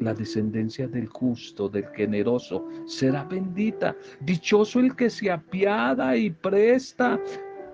la 0.00 0.14
descendencia 0.14 0.86
del 0.86 1.08
justo, 1.08 1.68
del 1.68 1.86
generoso, 1.88 2.66
será 2.86 3.24
bendita. 3.24 3.96
Dichoso 4.20 4.80
el 4.80 4.94
que 4.94 5.10
se 5.10 5.30
apiada 5.30 6.16
y 6.16 6.30
presta 6.30 7.18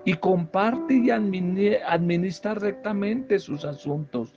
y 0.05 0.13
comparte 0.15 0.95
y 0.95 1.09
administra 1.09 2.55
rectamente 2.55 3.39
sus 3.39 3.65
asuntos. 3.65 4.33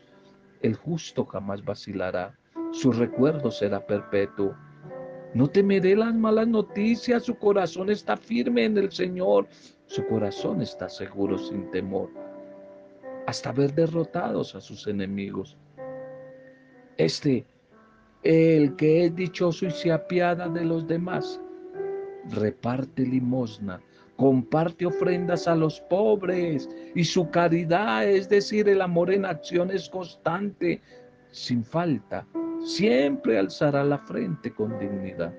El 0.63 0.75
justo 0.75 1.25
jamás 1.25 1.65
vacilará, 1.65 2.37
su 2.73 2.93
recuerdo 2.93 3.51
será 3.51 3.87
perpetuo. 3.87 4.55
No 5.35 5.49
temeré 5.49 5.95
las 5.95 6.15
malas 6.15 6.49
noticias, 6.49 7.25
su 7.25 7.37
corazón 7.37 7.91
está 7.91 8.17
firme 8.17 8.65
en 8.65 8.79
el 8.79 8.91
Señor, 8.91 9.47
su 9.87 10.07
corazón 10.07 10.63
está 10.63 10.89
seguro 10.89 11.39
sin 11.39 11.71
temor, 11.71 12.11
hasta 13.27 13.53
ver 13.53 13.75
derrotados 13.75 14.55
a 14.55 14.61
sus 14.61 14.87
enemigos. 14.87 15.57
Este 16.97 17.47
el 18.23 18.75
que 18.77 19.05
es 19.05 19.15
dichoso 19.15 19.67
y 19.67 19.71
se 19.71 19.93
apiada 19.93 20.49
de 20.49 20.65
los 20.65 20.87
demás, 20.87 21.41
reparte 22.31 23.03
limosna, 23.03 23.81
comparte 24.17 24.87
ofrendas 24.87 25.47
a 25.47 25.55
los 25.55 25.81
pobres 25.83 26.69
y 26.95 27.05
su 27.05 27.31
caridad, 27.31 28.09
es 28.09 28.29
decir, 28.29 28.69
el 28.69 28.83
amor 28.83 29.13
en 29.13 29.25
acción 29.25 29.71
es 29.71 29.89
constante, 29.89 30.83
sin 31.31 31.65
falta, 31.65 32.27
siempre 32.69 33.39
alzará 33.39 33.83
la 33.83 33.97
frente 33.97 34.53
con 34.53 34.79
dignidad. 34.79 35.35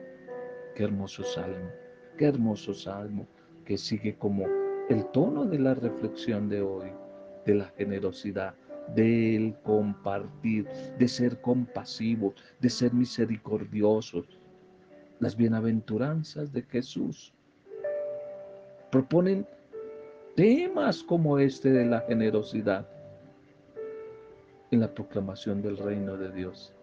Qué 0.76 0.84
hermoso 0.84 1.24
salmo, 1.24 1.70
qué 2.18 2.26
hermoso 2.26 2.74
salmo 2.74 3.28
que 3.66 3.78
sigue 3.78 4.18
como 4.18 4.48
el 4.90 5.06
tono 5.12 5.46
de 5.46 5.60
la 5.60 5.76
reflexión 5.76 6.50
de 6.50 6.64
hoy, 6.64 6.92
de 7.46 7.54
la 7.54 7.66
generosidad, 7.78 8.56
del 8.96 9.56
compartir, 9.62 10.68
de 10.98 11.08
ser 11.08 11.40
compasivos, 11.40 12.34
de 12.60 12.70
ser 12.72 12.96
misericordiosos. 12.96 14.40
Las 15.20 15.38
bienaventuranzas 15.38 16.52
de 16.52 16.64
Jesús 16.64 17.36
proponen 18.90 19.46
temas 20.36 21.04
como 21.04 21.38
este 21.38 21.70
de 21.70 21.86
la 21.86 22.02
generosidad 22.02 22.90
en 24.72 24.80
la 24.80 24.92
proclamación 24.92 25.62
del 25.62 25.78
reino 25.78 26.18
de 26.18 26.32
Dios. 26.32 26.74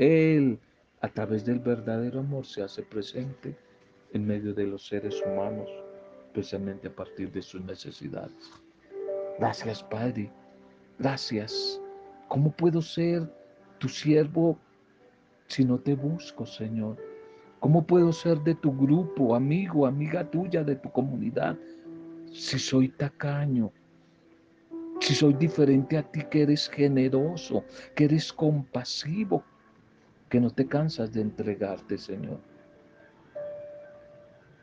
Él, 0.00 0.58
a 1.02 1.08
través 1.08 1.44
del 1.44 1.60
verdadero 1.60 2.20
amor, 2.20 2.46
se 2.46 2.62
hace 2.62 2.82
presente 2.82 3.54
en 4.12 4.26
medio 4.26 4.54
de 4.54 4.66
los 4.66 4.86
seres 4.86 5.22
humanos, 5.26 5.68
especialmente 6.26 6.88
a 6.88 6.94
partir 6.94 7.30
de 7.30 7.42
sus 7.42 7.62
necesidades. 7.62 8.50
Gracias, 9.38 9.82
Padre, 9.84 10.32
Gracias. 11.00 11.80
¿Cómo 12.28 12.50
puedo 12.52 12.82
ser 12.82 13.26
tu 13.78 13.88
siervo 13.88 14.58
si 15.46 15.64
no 15.64 15.78
te 15.78 15.94
busco, 15.94 16.44
Señor? 16.44 16.98
¿Cómo 17.58 17.86
puedo 17.86 18.12
ser 18.12 18.38
de 18.40 18.54
tu 18.54 18.70
grupo, 18.76 19.34
amigo, 19.34 19.86
amiga 19.86 20.30
tuya, 20.30 20.62
de 20.62 20.76
tu 20.76 20.90
comunidad, 20.90 21.56
si 22.30 22.58
soy 22.58 22.90
tacaño? 22.90 23.72
Si 25.00 25.14
soy 25.14 25.32
diferente 25.32 25.96
a 25.96 26.02
ti, 26.02 26.22
que 26.30 26.42
eres 26.42 26.68
generoso, 26.68 27.64
que 27.94 28.04
eres 28.04 28.30
compasivo, 28.30 29.42
que 30.30 30.40
no 30.40 30.50
te 30.50 30.66
cansas 30.66 31.12
de 31.12 31.20
entregarte, 31.20 31.98
Señor. 31.98 32.38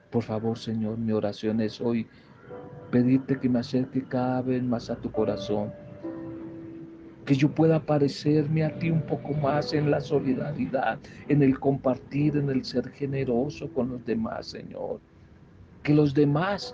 Por 0.10 0.24
favor, 0.24 0.58
Señor, 0.58 0.98
mi 0.98 1.12
oración 1.12 1.62
es 1.62 1.80
hoy 1.80 2.08
pedirte 2.90 3.40
que 3.40 3.50
me 3.50 3.60
acerque 3.60 4.04
cada 4.04 4.42
vez 4.42 4.64
más 4.64 4.90
a 4.90 4.96
tu 4.96 5.12
corazón 5.12 5.72
que 7.28 7.36
yo 7.36 7.54
pueda 7.54 7.86
parecerme 7.86 8.64
a 8.64 8.80
ti 8.80 8.90
un 8.90 9.02
poco 9.02 9.34
más 9.34 9.74
en 9.74 9.92
la 9.92 10.00
solidaridad, 10.00 10.98
en 11.28 11.44
el 11.44 11.60
compartir, 11.60 12.38
en 12.38 12.50
el 12.50 12.64
ser 12.64 12.90
generoso 12.92 13.70
con 13.74 13.90
los 13.90 14.06
demás, 14.06 14.48
Señor. 14.48 15.02
Que 15.84 15.94
los 15.94 16.14
demás 16.14 16.74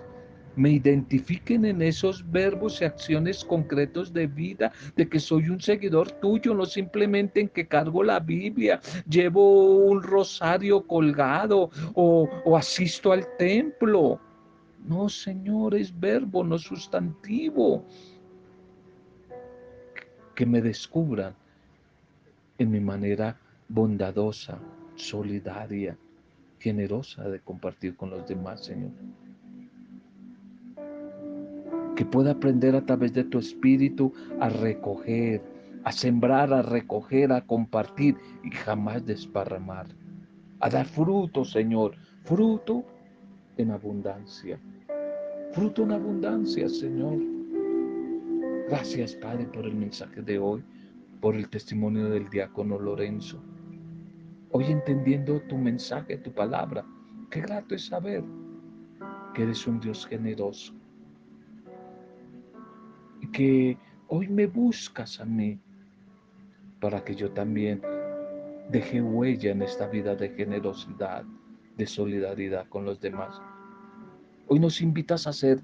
me 0.56 0.70
identifiquen 0.70 1.64
en 1.64 1.82
esos 1.82 2.30
verbos 2.30 2.80
y 2.80 2.84
acciones 2.84 3.44
concretos 3.44 4.12
de 4.12 4.26
vida, 4.26 4.72
de 4.96 5.08
que 5.08 5.18
soy 5.18 5.48
un 5.48 5.60
seguidor 5.60 6.10
tuyo, 6.12 6.54
no 6.54 6.66
simplemente 6.66 7.40
en 7.40 7.48
que 7.48 7.66
cargo 7.66 8.02
la 8.02 8.20
Biblia, 8.20 8.80
llevo 9.08 9.76
un 9.86 10.02
rosario 10.02 10.86
colgado 10.86 11.70
o, 11.94 12.56
asisto 12.56 13.12
al 13.12 13.26
templo. 13.36 14.20
No, 14.86 15.08
Señor, 15.08 15.74
es 15.74 15.98
verbo, 15.98 16.44
no 16.44 16.58
sustantivo 16.58 17.84
que 20.34 20.44
me 20.44 20.60
descubran 20.60 21.34
en 22.58 22.70
mi 22.70 22.80
manera 22.80 23.38
bondadosa, 23.68 24.58
solidaria, 24.96 25.96
generosa 26.58 27.28
de 27.28 27.40
compartir 27.40 27.96
con 27.96 28.10
los 28.10 28.26
demás, 28.26 28.64
Señor. 28.64 28.90
Que 31.96 32.04
pueda 32.04 32.32
aprender 32.32 32.74
a 32.74 32.84
través 32.84 33.12
de 33.12 33.24
tu 33.24 33.38
espíritu 33.38 34.12
a 34.40 34.48
recoger, 34.48 35.42
a 35.84 35.92
sembrar, 35.92 36.52
a 36.52 36.62
recoger, 36.62 37.30
a 37.30 37.46
compartir 37.46 38.16
y 38.42 38.50
jamás 38.50 39.04
desparramar. 39.06 39.86
A 40.60 40.68
dar 40.68 40.86
fruto, 40.86 41.44
Señor, 41.44 41.94
fruto 42.24 42.84
en 43.58 43.70
abundancia. 43.70 44.58
Fruto 45.52 45.84
en 45.84 45.92
abundancia, 45.92 46.68
Señor. 46.68 47.18
Gracias, 48.68 49.14
Padre, 49.14 49.46
por 49.46 49.64
el 49.66 49.76
mensaje 49.76 50.22
de 50.22 50.38
hoy, 50.38 50.64
por 51.20 51.36
el 51.36 51.48
testimonio 51.48 52.08
del 52.08 52.28
diácono 52.28 52.78
Lorenzo. 52.78 53.40
Hoy 54.50 54.64
entendiendo 54.66 55.40
tu 55.42 55.56
mensaje, 55.56 56.16
tu 56.16 56.32
palabra, 56.32 56.84
qué 57.30 57.40
grato 57.40 57.74
es 57.74 57.86
saber 57.86 58.24
que 59.34 59.42
eres 59.42 59.66
un 59.66 59.80
Dios 59.80 60.06
generoso 60.06 60.74
que 63.26 63.76
hoy 64.08 64.28
me 64.28 64.46
buscas 64.46 65.20
a 65.20 65.24
mí 65.24 65.58
para 66.80 67.02
que 67.04 67.14
yo 67.14 67.30
también 67.30 67.80
deje 68.70 69.00
huella 69.00 69.52
en 69.52 69.62
esta 69.62 69.86
vida 69.88 70.14
de 70.14 70.30
generosidad, 70.30 71.24
de 71.76 71.86
solidaridad 71.86 72.68
con 72.68 72.84
los 72.84 73.00
demás. 73.00 73.40
Hoy 74.48 74.58
nos 74.58 74.80
invitas 74.80 75.26
a 75.26 75.32
ser 75.32 75.60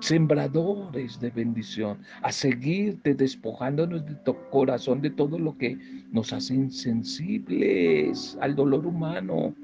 sembradores 0.00 1.20
de 1.20 1.30
bendición, 1.30 1.98
a 2.22 2.32
seguirte 2.32 3.14
despojándonos 3.14 4.04
de 4.06 4.14
tu 4.16 4.34
corazón 4.50 5.00
de 5.00 5.10
todo 5.10 5.38
lo 5.38 5.56
que 5.56 5.78
nos 6.10 6.32
hace 6.32 6.54
insensibles 6.54 8.36
al 8.40 8.56
dolor 8.56 8.86
humano 8.86 9.54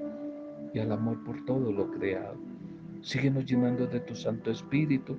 y 0.73 0.79
al 0.79 0.91
amor 0.91 1.23
por 1.23 1.43
todo 1.45 1.71
lo 1.71 1.91
creado. 1.91 2.37
Síguenos 3.01 3.45
llenando 3.45 3.87
de 3.87 3.99
tu 4.01 4.15
Santo 4.15 4.51
Espíritu 4.51 5.17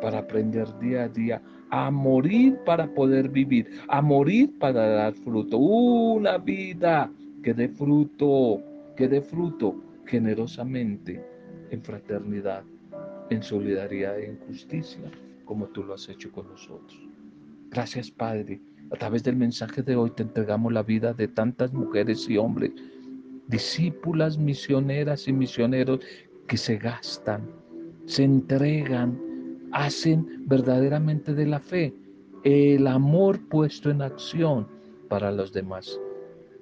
para 0.00 0.18
aprender 0.18 0.66
día 0.78 1.04
a 1.04 1.08
día 1.08 1.42
a 1.70 1.90
morir 1.90 2.58
para 2.64 2.86
poder 2.94 3.28
vivir, 3.28 3.68
a 3.88 4.00
morir 4.00 4.58
para 4.58 4.88
dar 4.88 5.12
fruto. 5.14 5.58
Una 5.58 6.38
vida 6.38 7.10
que 7.42 7.52
dé 7.52 7.68
fruto, 7.68 8.62
que 8.96 9.06
dé 9.06 9.20
fruto 9.20 9.76
generosamente 10.06 11.22
en 11.70 11.82
fraternidad 11.82 12.64
en 13.30 13.42
solidaridad 13.42 14.18
e 14.18 14.26
en 14.26 14.38
justicia, 14.46 15.10
como 15.44 15.66
tú 15.68 15.84
lo 15.84 15.94
has 15.94 16.08
hecho 16.08 16.30
con 16.32 16.48
nosotros. 16.48 16.98
Gracias, 17.70 18.10
Padre. 18.10 18.60
A 18.90 18.96
través 18.96 19.22
del 19.22 19.36
mensaje 19.36 19.82
de 19.82 19.96
hoy 19.96 20.10
te 20.10 20.22
entregamos 20.22 20.72
la 20.72 20.82
vida 20.82 21.12
de 21.12 21.28
tantas 21.28 21.72
mujeres 21.72 22.28
y 22.28 22.38
hombres, 22.38 22.72
discípulas, 23.46 24.38
misioneras 24.38 25.28
y 25.28 25.32
misioneros 25.32 26.00
que 26.46 26.56
se 26.56 26.78
gastan, 26.78 27.42
se 28.06 28.24
entregan, 28.24 29.18
hacen 29.72 30.44
verdaderamente 30.46 31.34
de 31.34 31.46
la 31.46 31.60
fe 31.60 31.94
el 32.44 32.86
amor 32.86 33.40
puesto 33.48 33.90
en 33.90 34.02
acción 34.02 34.66
para 35.08 35.32
los 35.32 35.52
demás. 35.52 36.00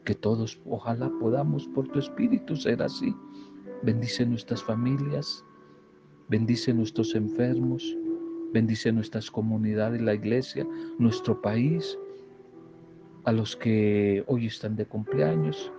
Que 0.05 0.14
todos 0.14 0.61
ojalá 0.66 1.11
podamos 1.21 1.66
por 1.69 1.88
tu 1.88 1.99
espíritu 1.99 2.57
ser 2.57 2.83
así. 2.83 3.14
Bendice 3.83 4.25
nuestras 4.25 4.62
familias, 4.62 5.45
Bendice 6.29 6.75
nuestros 6.75 7.14
enfermos, 7.14 7.97
bendice 8.53 8.90
nuestras 8.90 9.31
comunidades, 9.31 10.03
la 10.03 10.12
iglesia, 10.12 10.66
nuestro 10.99 11.40
país, 11.40 11.97
a 13.23 13.31
los 13.31 13.55
que 13.55 14.25
hoy 14.27 14.47
están 14.47 14.75
de 14.75 14.87
cumpleaños, 14.87 15.71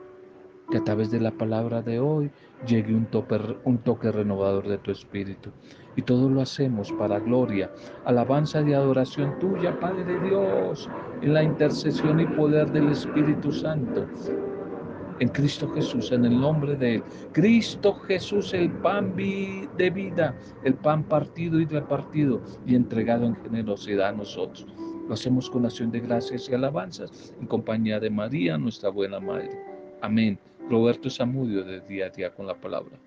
que 0.71 0.77
a 0.77 0.83
través 0.85 1.11
de 1.11 1.19
la 1.19 1.31
palabra 1.31 1.81
de 1.81 1.99
hoy 1.99 2.31
llegue 2.65 2.95
un 2.95 3.07
toque, 3.07 3.37
un 3.65 3.79
toque 3.79 4.09
renovador 4.09 4.69
de 4.69 4.77
tu 4.77 4.91
espíritu. 4.91 5.49
Y 5.97 6.03
todo 6.03 6.29
lo 6.29 6.41
hacemos 6.41 6.91
para 6.93 7.19
gloria, 7.19 7.69
alabanza 8.05 8.61
y 8.61 8.71
adoración 8.71 9.37
tuya, 9.39 9.77
Padre 9.79 10.19
Dios, 10.21 10.89
en 11.21 11.33
la 11.33 11.43
intercesión 11.43 12.21
y 12.21 12.25
poder 12.27 12.71
del 12.71 12.89
Espíritu 12.89 13.51
Santo 13.51 14.07
en 15.19 15.29
Cristo 15.29 15.67
Jesús, 15.73 16.11
en 16.11 16.25
el 16.25 16.39
nombre 16.39 16.75
de 16.75 16.95
Él. 16.95 17.03
Cristo 17.31 17.93
Jesús, 17.93 18.53
el 18.53 18.71
pan 18.71 19.15
de 19.15 19.89
vida, 19.89 20.35
el 20.63 20.75
pan 20.75 21.03
partido 21.03 21.59
y 21.59 21.65
repartido 21.65 22.41
y 22.65 22.75
entregado 22.75 23.25
en 23.25 23.35
generosidad 23.35 24.09
a 24.09 24.11
nosotros. 24.13 24.67
Lo 25.07 25.13
hacemos 25.13 25.49
con 25.49 25.65
acción 25.65 25.91
de 25.91 26.01
gracias 26.01 26.49
y 26.49 26.53
alabanzas 26.53 27.33
en 27.39 27.47
compañía 27.47 27.99
de 27.99 28.09
María, 28.09 28.57
nuestra 28.57 28.89
buena 28.89 29.19
Madre. 29.19 29.49
Amén. 30.01 30.37
Roberto 30.69 31.09
Samudio 31.09 31.63
de 31.63 31.79
día 31.81 32.07
a 32.07 32.09
día 32.09 32.33
con 32.33 32.45
la 32.45 32.55
palabra. 32.55 32.97